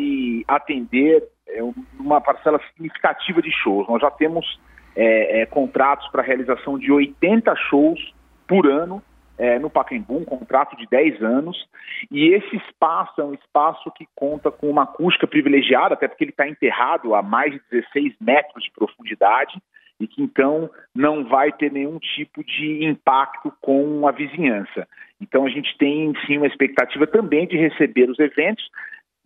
atender 0.47 1.25
é, 1.49 1.61
uma 1.99 2.21
parcela 2.21 2.61
significativa 2.69 3.43
de 3.43 3.51
shows. 3.51 3.89
Nós 3.89 4.01
já 4.01 4.11
temos 4.11 4.59
é, 4.97 5.43
é, 5.43 5.47
contratos 5.47 6.09
para 6.09 6.23
realização 6.23 6.79
de 6.79 6.91
80 6.91 7.55
shows 7.69 8.01
por 8.49 8.67
ano 8.67 9.03
é, 9.39 9.59
no 9.59 9.69
Pacaembu, 9.69 10.17
um 10.17 10.25
contrato 10.25 10.75
de 10.77 10.87
10 10.87 11.23
anos, 11.23 11.69
e 12.11 12.29
esse 12.29 12.57
espaço 12.57 13.21
é 13.21 13.25
um 13.25 13.35
espaço 13.35 13.91
que 13.93 14.07
conta 14.15 14.51
com 14.51 14.71
uma 14.71 14.85
acústica 14.85 15.27
privilegiada, 15.27 15.95
até 15.95 16.09
porque 16.09 16.25
ele 16.25 16.31
está 16.31 16.49
enterrado 16.49 17.15
a 17.15 17.23
mais 17.23 17.53
de 17.53 17.61
16 17.71 18.15
metros 18.21 18.65
de 18.65 18.71
profundidade, 18.71 19.61
e 20.01 20.07
que 20.07 20.23
então 20.23 20.71
não 20.95 21.25
vai 21.25 21.53
ter 21.53 21.71
nenhum 21.71 21.99
tipo 21.99 22.43
de 22.45 22.85
impacto 22.85 23.53
com 23.61 24.07
a 24.07 24.13
vizinhança. 24.13 24.87
Então 25.21 25.47
a 25.47 25.51
gente 25.51 25.77
tem 25.79 26.13
sim 26.27 26.39
uma 26.39 26.47
expectativa 26.47 27.07
também 27.07 27.47
de 27.47 27.57
receber 27.57 28.09
os 28.11 28.19
eventos, 28.19 28.65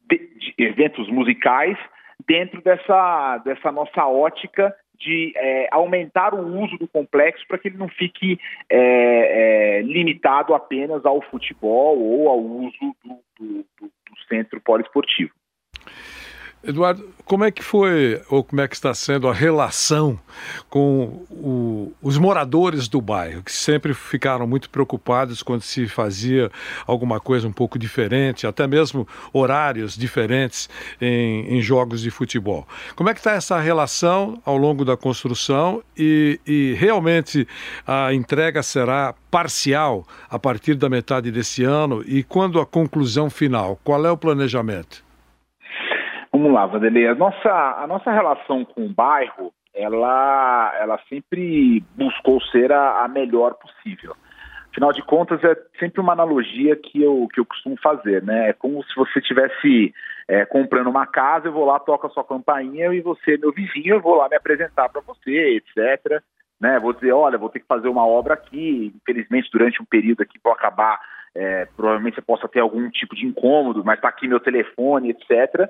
de, 0.09 0.19
de 0.19 0.55
eventos 0.59 1.09
musicais, 1.09 1.77
dentro 2.27 2.61
dessa, 2.63 3.39
dessa 3.39 3.73
nossa 3.73 4.07
ótica 4.07 4.75
de 5.01 5.33
é, 5.35 5.69
aumentar 5.71 6.35
o 6.35 6.63
uso 6.63 6.77
do 6.77 6.87
complexo 6.87 7.45
para 7.49 7.59
que 7.59 7.69
ele 7.69 7.79
não 7.79 7.89
fique 7.89 8.39
é, 8.69 9.79
é, 9.79 9.83
limitado 9.83 10.55
apenas 10.55 11.05
ao 11.05 11.23
futebol 11.23 11.99
ou 11.99 12.29
ao 12.29 12.39
uso 12.39 12.95
do, 13.03 13.19
do, 13.39 13.67
do, 13.81 13.87
do 13.87 14.19
centro 14.29 14.61
poliesportivo. 14.61 15.33
Eduardo, 16.63 17.09
como 17.25 17.43
é 17.43 17.51
que 17.51 17.63
foi 17.63 18.21
ou 18.29 18.45
como 18.45 18.61
é 18.61 18.69
que 18.69 18.75
está 18.75 18.93
sendo 18.93 19.27
a 19.29 19.33
relação 19.33 20.21
com 20.69 21.25
o, 21.31 21.91
os 22.03 22.19
moradores 22.19 22.87
do 22.87 23.01
bairro, 23.01 23.43
que 23.43 23.53
sempre 23.53 23.95
ficaram 23.95 24.47
muito 24.47 24.69
preocupados 24.69 25.43
quando 25.43 25.63
se 25.63 25.89
fazia 25.89 26.51
alguma 26.87 27.19
coisa 27.19 27.49
um 27.49 27.53
pouco 27.53 27.79
diferente, 27.79 28.47
até 28.47 28.67
mesmo 28.67 29.09
horários 29.33 29.97
diferentes 29.97 30.69
em, 31.01 31.57
em 31.57 31.63
jogos 31.63 32.03
de 32.03 32.11
futebol? 32.11 32.69
Como 32.95 33.09
é 33.09 33.15
que 33.15 33.21
está 33.21 33.33
essa 33.33 33.59
relação 33.59 34.39
ao 34.45 34.59
longo 34.59 34.85
da 34.85 34.99
construção 34.99 35.83
e, 35.97 36.39
e 36.47 36.75
realmente 36.79 37.49
a 37.87 38.13
entrega 38.13 38.63
será 38.63 39.15
parcial 39.31 40.07
a 40.29 40.39
partir 40.39 40.75
da 40.75 40.91
metade 40.91 41.31
desse 41.31 41.65
ano 41.65 42.05
e 42.07 42.23
quando 42.23 42.61
a 42.61 42.67
conclusão 42.67 43.31
final? 43.31 43.81
Qual 43.83 44.05
é 44.05 44.11
o 44.11 44.17
planejamento? 44.17 45.09
Vamos 46.41 46.55
lá, 46.55 46.65
Vanderlei. 46.65 47.07
A 47.07 47.15
nossa, 47.15 47.51
a 47.51 47.87
nossa 47.87 48.11
relação 48.11 48.65
com 48.65 48.87
o 48.87 48.89
bairro, 48.89 49.53
ela, 49.75 50.75
ela 50.81 50.99
sempre 51.07 51.85
buscou 51.95 52.41
ser 52.45 52.73
a, 52.73 53.05
a 53.05 53.09
melhor 53.09 53.53
possível. 53.57 54.17
Afinal 54.71 54.91
de 54.91 55.03
contas, 55.03 55.45
é 55.45 55.55
sempre 55.79 56.01
uma 56.01 56.15
analogia 56.15 56.75
que 56.77 57.03
eu, 57.03 57.29
que 57.31 57.41
eu 57.41 57.45
costumo 57.45 57.77
fazer, 57.83 58.23
né? 58.23 58.49
É 58.49 58.53
como 58.55 58.83
se 58.85 58.97
você 58.97 59.19
estivesse 59.19 59.93
é, 60.27 60.47
comprando 60.47 60.87
uma 60.87 61.07
casa, 61.07 61.49
eu 61.49 61.53
vou 61.53 61.67
lá, 61.67 61.79
toco 61.79 62.07
a 62.07 62.11
sua 62.11 62.25
campainha 62.25 62.87
e 62.95 63.03
você, 63.03 63.37
meu 63.37 63.53
vizinho, 63.53 63.97
eu 63.97 64.01
vou 64.01 64.17
lá 64.17 64.27
me 64.27 64.37
apresentar 64.37 64.89
para 64.89 65.03
você, 65.03 65.59
etc. 65.59 66.23
Né? 66.59 66.81
Vou 66.81 66.95
dizer, 66.95 67.13
olha, 67.13 67.37
vou 67.37 67.51
ter 67.51 67.61
que 67.61 67.67
fazer 67.67 67.89
uma 67.89 68.07
obra 68.07 68.33
aqui, 68.33 68.95
infelizmente 68.97 69.51
durante 69.53 69.83
um 69.83 69.85
período 69.85 70.23
aqui 70.23 70.39
vou 70.43 70.55
acabar, 70.55 70.99
é, 71.35 71.67
provavelmente 71.77 72.15
você 72.15 72.23
possa 72.23 72.49
ter 72.49 72.61
algum 72.61 72.89
tipo 72.91 73.15
de 73.15 73.27
incômodo, 73.27 73.85
mas 73.85 73.97
está 73.97 74.09
aqui 74.09 74.27
meu 74.27 74.41
telefone, 74.41 75.11
etc. 75.11 75.69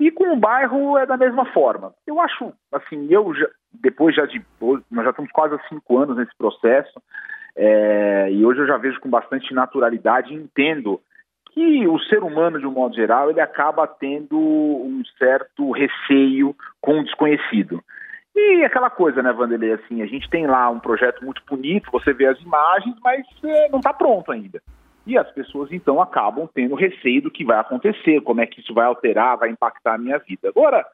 E 0.00 0.10
com 0.10 0.32
o 0.32 0.36
bairro 0.36 0.96
é 0.96 1.04
da 1.04 1.18
mesma 1.18 1.44
forma. 1.52 1.92
Eu 2.06 2.18
acho, 2.18 2.54
assim, 2.72 3.06
eu 3.10 3.34
já, 3.34 3.46
depois 3.70 4.16
já 4.16 4.24
de. 4.24 4.42
Nós 4.90 5.04
já 5.04 5.10
estamos 5.10 5.30
quase 5.30 5.54
há 5.54 5.68
cinco 5.68 5.98
anos 5.98 6.16
nesse 6.16 6.34
processo, 6.38 7.00
é, 7.54 8.32
e 8.32 8.42
hoje 8.42 8.60
eu 8.60 8.66
já 8.66 8.78
vejo 8.78 8.98
com 8.98 9.10
bastante 9.10 9.52
naturalidade 9.52 10.32
e 10.32 10.36
entendo 10.36 10.98
que 11.52 11.86
o 11.86 11.98
ser 11.98 12.22
humano, 12.22 12.58
de 12.58 12.66
um 12.66 12.70
modo 12.70 12.94
geral, 12.94 13.28
ele 13.28 13.42
acaba 13.42 13.86
tendo 13.86 14.38
um 14.38 15.02
certo 15.18 15.70
receio 15.72 16.56
com 16.80 17.00
o 17.00 17.04
desconhecido. 17.04 17.82
E 18.34 18.64
aquela 18.64 18.88
coisa, 18.88 19.22
né, 19.22 19.32
Vanderlei, 19.32 19.72
assim, 19.72 20.00
a 20.00 20.06
gente 20.06 20.30
tem 20.30 20.46
lá 20.46 20.70
um 20.70 20.80
projeto 20.80 21.22
muito 21.22 21.42
bonito, 21.46 21.90
você 21.90 22.14
vê 22.14 22.26
as 22.26 22.40
imagens, 22.40 22.96
mas 23.02 23.26
é, 23.44 23.68
não 23.68 23.80
está 23.80 23.92
pronto 23.92 24.32
ainda. 24.32 24.62
E 25.10 25.18
as 25.18 25.28
pessoas 25.32 25.72
então 25.72 26.00
acabam 26.00 26.48
tendo 26.54 26.76
receio 26.76 27.22
do 27.22 27.32
que 27.32 27.44
vai 27.44 27.58
acontecer, 27.58 28.20
como 28.20 28.40
é 28.40 28.46
que 28.46 28.60
isso 28.60 28.72
vai 28.72 28.86
alterar, 28.86 29.36
vai 29.36 29.50
impactar 29.50 29.94
a 29.94 29.98
minha 29.98 30.18
vida. 30.18 30.48
Agora, 30.48 30.86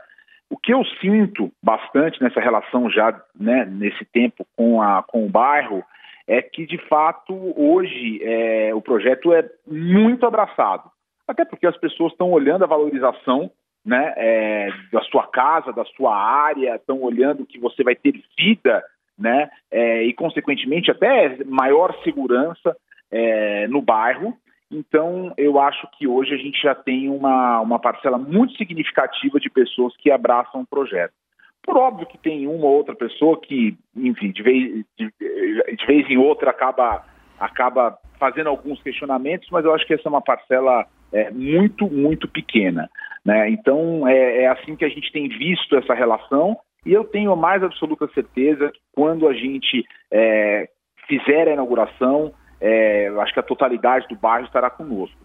o 0.48 0.56
que 0.56 0.72
eu 0.72 0.82
sinto 1.02 1.52
bastante 1.62 2.22
nessa 2.22 2.40
relação 2.40 2.88
já, 2.88 3.14
né, 3.38 3.66
nesse 3.66 4.06
tempo 4.06 4.46
com, 4.56 4.80
a, 4.80 5.02
com 5.02 5.26
o 5.26 5.28
bairro, 5.28 5.84
é 6.26 6.40
que 6.40 6.64
de 6.64 6.78
fato 6.88 7.34
hoje 7.60 8.18
é, 8.22 8.74
o 8.74 8.80
projeto 8.80 9.34
é 9.34 9.46
muito 9.66 10.24
abraçado. 10.24 10.90
Até 11.28 11.44
porque 11.44 11.66
as 11.66 11.76
pessoas 11.76 12.12
estão 12.12 12.30
olhando 12.30 12.64
a 12.64 12.68
valorização 12.68 13.50
né, 13.84 14.14
é, 14.16 14.70
da 14.90 15.02
sua 15.02 15.26
casa, 15.26 15.74
da 15.74 15.84
sua 15.84 16.16
área, 16.16 16.76
estão 16.76 17.02
olhando 17.02 17.44
que 17.44 17.58
você 17.58 17.84
vai 17.84 17.94
ter 17.94 18.14
vida, 18.38 18.82
né, 19.18 19.50
é, 19.70 20.04
e 20.04 20.14
consequentemente 20.14 20.90
até 20.90 21.44
maior 21.44 21.94
segurança 22.02 22.74
é, 23.10 23.66
no 23.68 23.80
bairro. 23.82 24.36
Então, 24.70 25.32
eu 25.36 25.60
acho 25.60 25.88
que 25.96 26.06
hoje 26.06 26.34
a 26.34 26.36
gente 26.36 26.60
já 26.60 26.74
tem 26.74 27.08
uma, 27.08 27.60
uma 27.60 27.78
parcela 27.78 28.18
muito 28.18 28.56
significativa 28.56 29.38
de 29.38 29.48
pessoas 29.48 29.96
que 29.96 30.10
abraçam 30.10 30.62
o 30.62 30.66
projeto. 30.66 31.12
Por 31.62 31.76
óbvio 31.76 32.06
que 32.06 32.18
tem 32.18 32.46
uma 32.46 32.66
ou 32.66 32.76
outra 32.76 32.94
pessoa 32.94 33.40
que, 33.40 33.76
enfim, 33.94 34.30
de 34.30 34.42
vez, 34.42 34.84
de, 34.98 35.12
de 35.18 35.86
vez 35.86 36.08
em 36.08 36.16
outra 36.16 36.50
acaba, 36.50 37.04
acaba 37.38 37.98
fazendo 38.18 38.48
alguns 38.48 38.82
questionamentos, 38.82 39.48
mas 39.50 39.64
eu 39.64 39.74
acho 39.74 39.86
que 39.86 39.94
essa 39.94 40.08
é 40.08 40.08
uma 40.08 40.22
parcela 40.22 40.86
é, 41.12 41.30
muito, 41.30 41.90
muito 41.90 42.28
pequena. 42.28 42.88
Né? 43.24 43.50
Então, 43.50 44.06
é, 44.06 44.42
é 44.42 44.48
assim 44.48 44.76
que 44.76 44.84
a 44.84 44.88
gente 44.88 45.10
tem 45.12 45.28
visto 45.28 45.76
essa 45.76 45.94
relação 45.94 46.56
e 46.84 46.92
eu 46.92 47.02
tenho 47.02 47.32
a 47.32 47.36
mais 47.36 47.62
absoluta 47.62 48.06
certeza 48.14 48.70
que 48.70 48.80
quando 48.92 49.26
a 49.26 49.34
gente 49.34 49.84
é, 50.12 50.68
fizer 51.08 51.48
a 51.48 51.52
inauguração, 51.52 52.32
é, 52.66 53.08
acho 53.20 53.32
que 53.32 53.38
a 53.38 53.44
totalidade 53.44 54.08
do 54.08 54.16
bairro 54.16 54.46
estará 54.46 54.68
conosco. 54.68 55.16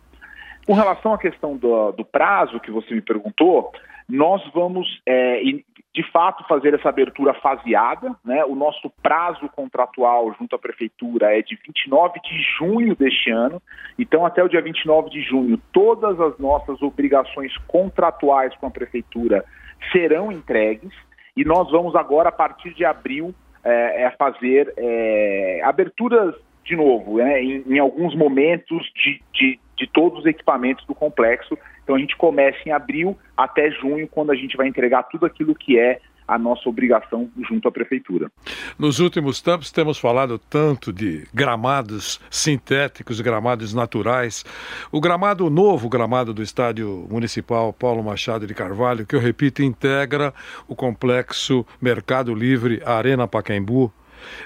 Com 0.67 0.73
relação 0.73 1.11
à 1.11 1.17
questão 1.17 1.57
do, 1.57 1.91
do 1.91 2.05
prazo 2.05 2.59
que 2.59 2.69
você 2.69 2.93
me 2.93 3.01
perguntou, 3.01 3.71
nós 4.07 4.43
vamos, 4.53 5.01
é, 5.07 5.41
de 5.41 6.11
fato, 6.11 6.47
fazer 6.47 6.75
essa 6.75 6.89
abertura 6.89 7.33
faseada. 7.33 8.15
Né? 8.23 8.45
O 8.45 8.53
nosso 8.53 8.91
prazo 9.01 9.49
contratual 9.55 10.31
junto 10.37 10.55
à 10.55 10.59
Prefeitura 10.59 11.35
é 11.35 11.41
de 11.41 11.55
29 11.55 12.19
de 12.19 12.41
junho 12.59 12.95
deste 12.95 13.31
ano. 13.31 13.59
Então, 13.97 14.23
até 14.23 14.43
o 14.43 14.47
dia 14.47 14.61
29 14.61 15.09
de 15.09 15.23
junho, 15.23 15.59
todas 15.73 16.19
as 16.19 16.37
nossas 16.37 16.79
obrigações 16.83 17.57
contratuais 17.67 18.55
com 18.57 18.67
a 18.67 18.71
Prefeitura 18.71 19.43
serão 19.91 20.31
entregues. 20.31 20.93
E 21.35 21.43
nós 21.43 21.71
vamos 21.71 21.95
agora, 21.95 22.29
a 22.29 22.33
partir 22.33 22.71
de 22.75 22.85
abril, 22.85 23.33
é, 23.63 24.03
é 24.03 24.11
fazer 24.11 24.71
é, 24.77 25.61
aberturas 25.63 26.35
de 26.63 26.75
novo, 26.75 27.17
né, 27.17 27.41
em, 27.43 27.63
em, 27.67 27.79
alguns 27.79 28.15
momentos 28.15 28.85
de, 28.95 29.21
de, 29.33 29.59
de, 29.77 29.87
todos 29.87 30.19
os 30.19 30.25
equipamentos 30.25 30.85
do 30.85 30.93
complexo. 30.93 31.57
Então 31.83 31.95
a 31.95 31.99
gente 31.99 32.15
começa 32.15 32.57
em 32.65 32.71
abril 32.71 33.17
até 33.35 33.71
junho, 33.71 34.07
quando 34.07 34.31
a 34.31 34.35
gente 34.35 34.55
vai 34.55 34.67
entregar 34.67 35.03
tudo 35.03 35.25
aquilo 35.25 35.55
que 35.55 35.79
é 35.79 35.99
a 36.31 36.37
nossa 36.37 36.69
obrigação 36.69 37.29
junto 37.49 37.67
à 37.67 37.71
prefeitura. 37.71 38.31
Nos 38.79 39.01
últimos 39.01 39.41
tempos 39.41 39.69
temos 39.69 39.97
falado 39.97 40.39
tanto 40.39 40.93
de 40.93 41.27
gramados 41.33 42.21
sintéticos, 42.29 43.19
gramados 43.19 43.73
naturais. 43.73 44.45
O 44.93 45.01
gramado 45.01 45.49
novo 45.49 45.89
gramado 45.89 46.33
do 46.33 46.41
estádio 46.41 47.05
municipal 47.09 47.73
Paulo 47.73 48.01
Machado 48.01 48.47
de 48.47 48.53
Carvalho, 48.53 49.05
que 49.05 49.13
eu 49.13 49.19
repito, 49.19 49.61
integra 49.61 50.33
o 50.69 50.75
complexo 50.75 51.65
Mercado 51.81 52.33
Livre 52.33 52.81
Arena 52.85 53.27
Pacaembu, 53.27 53.91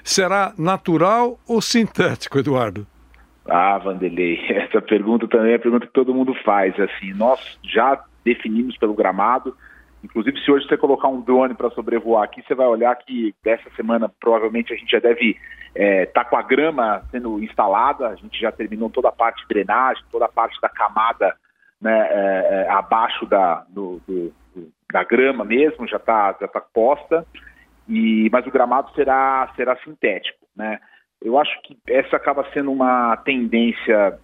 será 0.03 0.53
natural 0.57 1.39
ou 1.47 1.61
sintético, 1.61 2.39
Eduardo? 2.39 2.85
Ah, 3.47 3.77
Vanderlei, 3.77 4.39
essa 4.49 4.81
pergunta 4.81 5.27
também 5.27 5.51
é 5.51 5.55
a 5.55 5.59
pergunta 5.59 5.87
que 5.87 5.93
todo 5.93 6.13
mundo 6.13 6.33
faz. 6.43 6.77
Assim, 6.79 7.13
nós 7.13 7.59
já 7.63 8.03
definimos 8.23 8.77
pelo 8.77 8.93
gramado. 8.93 9.55
Inclusive, 10.03 10.39
se 10.41 10.51
hoje 10.51 10.67
você 10.67 10.77
colocar 10.77 11.07
um 11.07 11.21
drone 11.21 11.55
para 11.55 11.71
sobrevoar 11.71 12.23
aqui, 12.23 12.43
você 12.45 12.53
vai 12.53 12.67
olhar 12.67 12.95
que 12.95 13.33
dessa 13.43 13.69
semana 13.75 14.11
provavelmente 14.19 14.71
a 14.71 14.75
gente 14.75 14.91
já 14.91 14.99
deve 14.99 15.29
estar 15.29 15.41
é, 15.75 16.05
tá 16.05 16.23
com 16.23 16.37
a 16.37 16.41
grama 16.41 17.03
sendo 17.11 17.41
instalada. 17.43 18.09
A 18.09 18.15
gente 18.15 18.39
já 18.39 18.51
terminou 18.51 18.89
toda 18.89 19.09
a 19.09 19.11
parte 19.11 19.41
de 19.41 19.47
drenagem, 19.47 20.03
toda 20.11 20.25
a 20.25 20.29
parte 20.29 20.59
da 20.61 20.69
camada 20.69 21.35
né, 21.81 22.07
é, 22.09 22.65
é, 22.67 22.69
abaixo 22.69 23.25
da, 23.25 23.65
do, 23.69 23.99
do, 24.07 24.33
da 24.91 25.03
grama 25.03 25.43
mesmo, 25.43 25.87
já 25.87 25.97
está 25.97 26.35
já 26.39 26.47
tá 26.47 26.61
posta. 26.61 27.25
E, 27.87 28.29
mas 28.31 28.45
o 28.47 28.51
gramado 28.51 28.91
será, 28.95 29.51
será 29.55 29.75
sintético, 29.77 30.45
né? 30.55 30.79
Eu 31.21 31.37
acho 31.39 31.61
que 31.63 31.77
essa 31.87 32.17
acaba 32.17 32.45
sendo 32.53 32.71
uma 32.71 33.15
tendência 33.17 34.19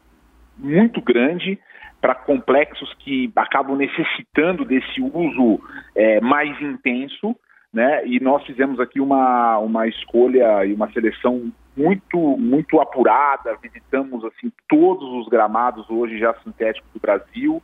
muito 0.57 1.01
grande 1.01 1.59
para 1.99 2.15
complexos 2.15 2.93
que 2.99 3.31
acabam 3.35 3.77
necessitando 3.77 4.65
desse 4.65 5.01
uso 5.01 5.59
é, 5.95 6.19
mais 6.19 6.59
intenso, 6.61 7.35
né? 7.71 8.05
E 8.05 8.19
nós 8.19 8.43
fizemos 8.45 8.79
aqui 8.79 8.99
uma, 8.99 9.57
uma 9.59 9.87
escolha 9.87 10.65
e 10.65 10.73
uma 10.73 10.91
seleção 10.91 11.51
muito 11.77 12.17
muito 12.37 12.81
apurada. 12.81 13.57
Visitamos 13.61 14.25
assim 14.25 14.51
todos 14.67 15.07
os 15.21 15.29
gramados 15.29 15.89
hoje 15.89 16.17
já 16.17 16.33
sintéticos 16.43 16.89
do 16.93 16.99
Brasil. 16.99 17.61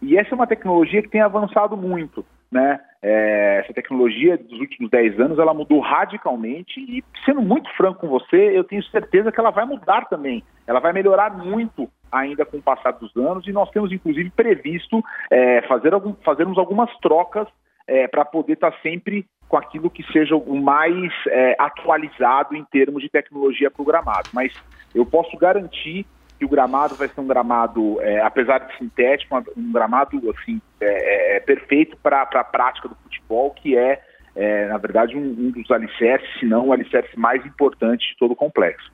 E 0.00 0.16
essa 0.16 0.30
é 0.30 0.34
uma 0.34 0.46
tecnologia 0.46 1.02
que 1.02 1.08
tem 1.08 1.20
avançado 1.20 1.76
muito 1.76 2.24
né? 2.50 2.80
É, 3.00 3.60
essa 3.62 3.72
tecnologia 3.72 4.36
dos 4.36 4.58
últimos 4.58 4.90
10 4.90 5.20
anos 5.20 5.38
ela 5.38 5.54
mudou 5.54 5.80
radicalmente 5.80 6.80
e, 6.80 7.04
sendo 7.24 7.40
muito 7.40 7.70
franco 7.76 8.00
com 8.00 8.08
você, 8.08 8.58
eu 8.58 8.64
tenho 8.64 8.82
certeza 8.84 9.30
que 9.30 9.38
ela 9.38 9.50
vai 9.50 9.64
mudar 9.64 10.06
também. 10.06 10.42
Ela 10.66 10.80
vai 10.80 10.92
melhorar 10.92 11.30
muito 11.36 11.88
ainda 12.10 12.44
com 12.44 12.56
o 12.56 12.62
passar 12.62 12.92
dos 12.92 13.14
anos 13.16 13.46
e 13.46 13.52
nós 13.52 13.70
temos 13.70 13.92
inclusive 13.92 14.30
previsto 14.30 15.02
é, 15.30 15.62
fazer 15.62 15.94
algum, 15.94 16.14
fazermos 16.24 16.58
algumas 16.58 16.90
trocas 16.98 17.46
é, 17.86 18.08
para 18.08 18.24
poder 18.24 18.54
estar 18.54 18.72
tá 18.72 18.78
sempre 18.82 19.24
com 19.48 19.56
aquilo 19.56 19.88
que 19.88 20.02
seja 20.12 20.36
o 20.36 20.56
mais 20.56 21.12
é, 21.28 21.56
atualizado 21.58 22.54
em 22.54 22.64
termos 22.64 23.02
de 23.02 23.08
tecnologia 23.08 23.70
programada. 23.70 24.28
Mas 24.32 24.52
eu 24.94 25.06
posso 25.06 25.36
garantir 25.38 26.04
que 26.38 26.44
o 26.44 26.48
gramado 26.48 26.94
vai 26.94 27.08
ser 27.08 27.20
um 27.20 27.26
gramado, 27.26 28.00
é, 28.00 28.20
apesar 28.20 28.58
de 28.58 28.76
sintético, 28.78 29.42
um 29.56 29.72
gramado 29.72 30.18
assim 30.30 30.60
é, 30.80 30.86
é, 30.86 31.36
é 31.36 31.40
perfeito 31.40 31.96
para 31.96 32.22
a 32.22 32.44
prática 32.44 32.88
do 32.88 32.94
futebol, 32.94 33.50
que 33.50 33.76
é, 33.76 34.00
é 34.36 34.68
na 34.68 34.78
verdade, 34.78 35.16
um, 35.16 35.20
um, 35.20 35.50
dos 35.50 35.68
alicerces, 35.70 36.28
se 36.38 36.46
não 36.46 36.68
o 36.68 36.72
alicerce 36.72 37.18
mais 37.18 37.44
importante 37.44 38.08
de 38.08 38.16
todo 38.16 38.32
o 38.32 38.36
complexo. 38.36 38.90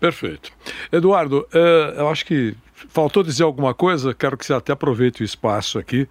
Perfeito. 0.00 0.50
Eduardo, 0.92 1.46
é, 1.54 2.00
eu 2.00 2.08
acho 2.08 2.26
que 2.26 2.54
faltou 2.88 3.22
dizer 3.22 3.44
alguma 3.44 3.72
coisa, 3.72 4.12
quero 4.12 4.36
que 4.36 4.44
você 4.44 4.52
até 4.52 4.72
aproveite 4.72 5.22
o 5.22 5.24
espaço 5.24 5.78
aqui 5.78 6.08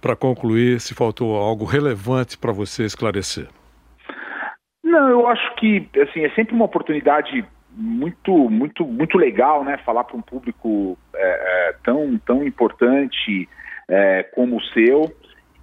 para 0.00 0.16
concluir 0.16 0.80
se 0.80 0.94
faltou 0.94 1.36
algo 1.36 1.64
relevante 1.64 2.38
para 2.38 2.52
você 2.52 2.84
esclarecer. 2.84 3.48
Não, 4.82 5.08
eu 5.10 5.26
acho 5.28 5.54
que 5.56 5.86
assim 6.00 6.24
é 6.24 6.30
sempre 6.30 6.54
uma 6.54 6.64
oportunidade 6.64 7.44
muito, 7.76 8.32
muito, 8.48 8.84
muito 8.84 9.18
legal, 9.18 9.62
né? 9.62 9.76
Falar 9.84 10.04
para 10.04 10.16
um 10.16 10.22
público 10.22 10.98
é, 11.14 11.68
é, 11.68 11.76
tão, 11.84 12.18
tão 12.18 12.44
importante 12.44 13.48
é, 13.88 14.22
como 14.22 14.56
o 14.56 14.64
seu. 14.64 15.14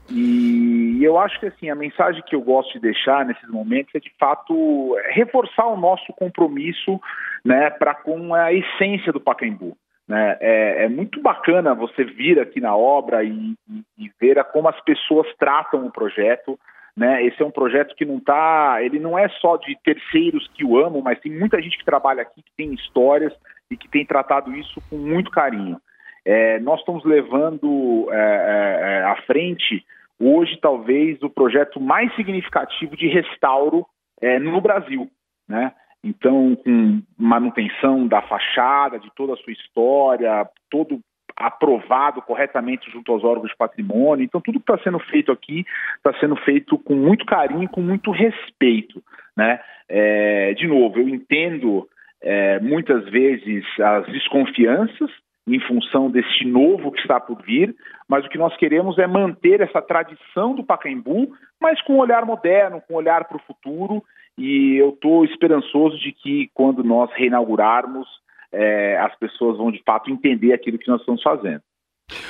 E 0.09 0.99
eu 1.01 1.17
acho 1.17 1.39
que 1.39 1.47
assim 1.47 1.69
a 1.69 1.75
mensagem 1.75 2.21
que 2.27 2.35
eu 2.35 2.41
gosto 2.41 2.73
de 2.73 2.79
deixar 2.79 3.25
nesses 3.25 3.49
momentos 3.49 3.95
é 3.95 3.99
de 3.99 4.11
fato 4.19 4.95
reforçar 5.11 5.65
o 5.67 5.77
nosso 5.77 6.11
compromisso, 6.13 6.99
né, 7.43 7.69
para 7.69 7.95
com 7.95 8.33
a 8.33 8.53
essência 8.53 9.11
do 9.11 9.19
Pacaembu. 9.19 9.75
Né? 10.07 10.37
É, 10.41 10.83
é, 10.83 10.89
muito 10.89 11.21
bacana 11.21 11.73
você 11.73 12.03
vir 12.03 12.39
aqui 12.39 12.59
na 12.59 12.75
obra 12.75 13.23
e, 13.23 13.55
e, 13.69 13.83
e 13.97 14.11
ver 14.19 14.43
como 14.45 14.67
as 14.67 14.79
pessoas 14.81 15.27
tratam 15.39 15.85
o 15.85 15.91
projeto, 15.91 16.59
né? 16.95 17.25
Esse 17.25 17.41
é 17.41 17.45
um 17.45 17.51
projeto 17.51 17.95
que 17.95 18.05
não 18.05 18.19
tá, 18.19 18.77
ele 18.81 18.99
não 18.99 19.17
é 19.17 19.27
só 19.39 19.57
de 19.57 19.77
terceiros 19.83 20.47
que 20.53 20.63
o 20.63 20.77
amam, 20.77 21.01
mas 21.01 21.19
tem 21.19 21.31
muita 21.31 21.61
gente 21.61 21.77
que 21.77 21.85
trabalha 21.85 22.21
aqui 22.21 22.41
que 22.41 22.51
tem 22.55 22.73
histórias 22.73 23.33
e 23.69 23.77
que 23.77 23.89
tem 23.89 24.05
tratado 24.05 24.55
isso 24.55 24.81
com 24.89 24.97
muito 24.97 25.31
carinho. 25.31 25.79
É, 26.25 26.59
nós 26.59 26.79
estamos 26.79 27.03
levando 27.03 28.07
é, 28.11 28.15
é, 28.15 28.99
é 28.99 29.03
à 29.03 29.15
frente 29.23 29.83
hoje 30.19 30.57
talvez 30.61 31.21
o 31.21 31.29
projeto 31.29 31.81
mais 31.81 32.13
significativo 32.15 32.95
de 32.95 33.07
restauro 33.07 33.85
é, 34.21 34.39
no 34.39 34.61
Brasil, 34.61 35.09
né? 35.47 35.73
Então, 36.03 36.55
com 36.57 37.01
manutenção 37.17 38.07
da 38.07 38.21
fachada, 38.21 38.99
de 38.99 39.09
toda 39.15 39.33
a 39.33 39.37
sua 39.37 39.53
história, 39.53 40.47
todo 40.69 40.99
aprovado 41.47 42.21
corretamente 42.21 42.89
junto 42.91 43.11
aos 43.11 43.23
órgãos 43.23 43.49
de 43.49 43.57
patrimônio. 43.57 44.23
Então, 44.23 44.41
tudo 44.41 44.59
que 44.59 44.71
está 44.71 44.81
sendo 44.83 44.99
feito 44.99 45.31
aqui 45.31 45.65
está 45.97 46.17
sendo 46.19 46.35
feito 46.37 46.77
com 46.79 46.95
muito 46.95 47.25
carinho, 47.25 47.69
com 47.69 47.81
muito 47.81 48.11
respeito. 48.11 49.03
Né? 49.35 49.59
É, 49.89 50.53
de 50.53 50.67
novo, 50.67 50.99
eu 50.99 51.09
entendo 51.09 51.87
é, 52.21 52.59
muitas 52.59 53.03
vezes 53.09 53.65
as 53.79 54.05
desconfianças 54.07 55.11
em 55.45 55.59
função 55.59 56.09
deste 56.09 56.45
novo 56.47 56.91
que 56.91 57.01
está 57.01 57.19
por 57.19 57.41
vir, 57.41 57.75
mas 58.07 58.25
o 58.25 58.29
que 58.29 58.37
nós 58.37 58.55
queremos 58.55 58.97
é 58.97 59.05
manter 59.05 59.59
essa 59.59 59.81
tradição 59.81 60.55
do 60.55 60.63
Pacaembu, 60.63 61.33
mas 61.59 61.81
com 61.81 61.95
um 61.95 61.99
olhar 61.99 62.25
moderno, 62.25 62.81
com 62.87 62.93
um 62.93 62.97
olhar 62.97 63.25
para 63.25 63.35
o 63.35 63.41
futuro, 63.41 64.01
e 64.37 64.77
eu 64.77 64.89
estou 64.89 65.25
esperançoso 65.25 65.99
de 65.99 66.13
que 66.13 66.49
quando 66.53 66.83
nós 66.83 67.11
reinaugurarmos, 67.13 68.07
é, 68.53 68.97
as 68.99 69.15
pessoas 69.17 69.57
vão 69.57 69.71
de 69.71 69.81
fato 69.83 70.09
entender 70.09 70.53
aquilo 70.53 70.77
que 70.77 70.87
nós 70.87 70.99
estamos 70.99 71.21
fazendo. 71.21 71.61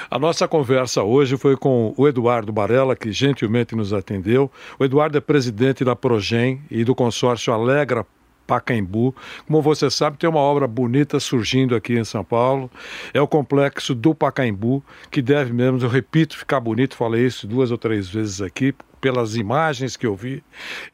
A 0.10 0.18
nossa 0.18 0.48
conversa 0.48 1.04
hoje 1.04 1.36
foi 1.38 1.58
com 1.58 1.94
o 1.98 2.08
Eduardo 2.08 2.54
Barella, 2.54 2.96
que 2.96 3.12
gentilmente 3.12 3.76
nos 3.76 3.92
atendeu. 3.92 4.50
O 4.80 4.86
Eduardo 4.86 5.18
é 5.18 5.22
presidente 5.22 5.84
da 5.84 5.96
Progem 5.96 6.62
e 6.72 6.84
do 6.84 6.96
consórcio 6.96 7.52
Alegra 7.52 8.06
Pacaembu. 8.46 9.16
Como 9.48 9.62
você 9.62 9.90
sabe, 9.90 10.18
tem 10.18 10.30
uma 10.30 10.40
obra 10.40 10.68
bonita 10.68 11.20
surgindo 11.20 11.76
aqui 11.76 11.98
em 11.98 12.04
São 12.04 12.24
Paulo. 12.24 12.70
É 13.14 13.22
o 13.22 13.28
complexo 13.28 13.96
do 13.96 14.14
Pacaembu, 14.14 14.84
que 15.10 15.22
deve 15.22 15.52
mesmo, 15.52 15.80
eu 15.80 15.90
repito, 15.90 16.38
ficar 16.38 16.60
bonito. 16.60 16.96
Falei 16.96 17.26
isso 17.26 17.48
duas 17.48 17.72
ou 17.72 17.78
três 17.78 18.10
vezes 18.10 18.42
aqui, 18.42 18.74
pelas 19.04 19.36
imagens 19.36 19.98
que 19.98 20.08
eu 20.08 20.16
vi, 20.16 20.36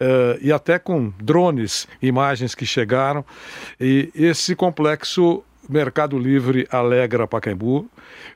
uh, 0.01 0.39
e 0.41 0.51
até 0.51 0.79
com 0.79 1.13
drones, 1.21 1.87
imagens 2.01 2.55
que 2.55 2.65
chegaram. 2.65 3.23
E 3.79 4.09
esse 4.15 4.55
complexo 4.55 5.43
Mercado 5.69 6.17
Livre 6.17 6.67
Alegra 6.71 7.27
Pacaembu 7.27 7.87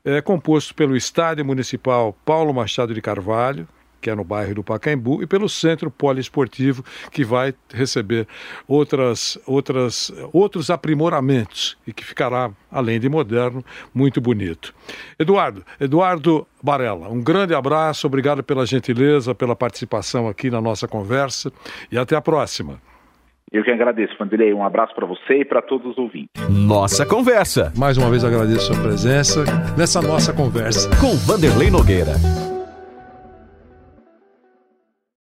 é 0.05 0.21
composto 0.21 0.75
pelo 0.75 0.95
Estádio 0.95 1.43
Municipal 1.43 2.15
Paulo 2.23 2.53
Machado 2.53 2.93
de 2.93 3.01
Carvalho, 3.01 3.67
que 4.03 4.09
é 4.09 4.15
no 4.15 4.23
bairro 4.25 4.55
do 4.55 4.63
Pacaembu, 4.63 5.23
e 5.23 5.25
pelo 5.25 5.47
Centro 5.47 5.89
Poliesportivo, 5.89 6.83
que 7.09 7.23
vai 7.23 7.53
receber 7.73 8.27
outras, 8.67 9.39
outras, 9.47 10.11
outros 10.33 10.69
aprimoramentos 10.69 11.77
e 11.87 11.93
que 11.93 12.03
ficará, 12.03 12.51
além 12.69 12.99
de 12.99 13.07
moderno, 13.07 13.63
muito 13.93 14.19
bonito. 14.19 14.75
Eduardo, 15.17 15.63
Eduardo 15.79 16.45
Barella, 16.61 17.07
um 17.07 17.21
grande 17.21 17.55
abraço, 17.55 18.05
obrigado 18.05 18.43
pela 18.43 18.65
gentileza, 18.65 19.33
pela 19.33 19.55
participação 19.55 20.27
aqui 20.27 20.51
na 20.51 20.59
nossa 20.59 20.85
conversa 20.85 21.49
e 21.89 21.97
até 21.97 22.17
a 22.17 22.21
próxima. 22.21 22.81
Eu 23.53 23.63
que 23.63 23.69
agradeço, 23.69 24.15
Vanderlei. 24.17 24.51
Um 24.51 24.65
abraço 24.65 24.95
para 24.95 25.05
você 25.05 25.41
e 25.41 25.45
para 25.45 25.61
todos 25.61 25.91
os 25.91 25.97
ouvintes. 25.97 26.29
Nossa 26.49 27.05
Conversa. 27.05 27.71
Mais 27.77 27.97
uma 27.97 28.09
vez 28.09 28.25
agradeço 28.25 28.71
a 28.71 28.73
sua 28.73 28.83
presença 28.83 29.43
nessa 29.77 30.01
nossa 30.01 30.33
conversa. 30.33 30.89
Com 30.99 31.15
Vanderlei 31.15 31.69
Nogueira. 31.69 32.52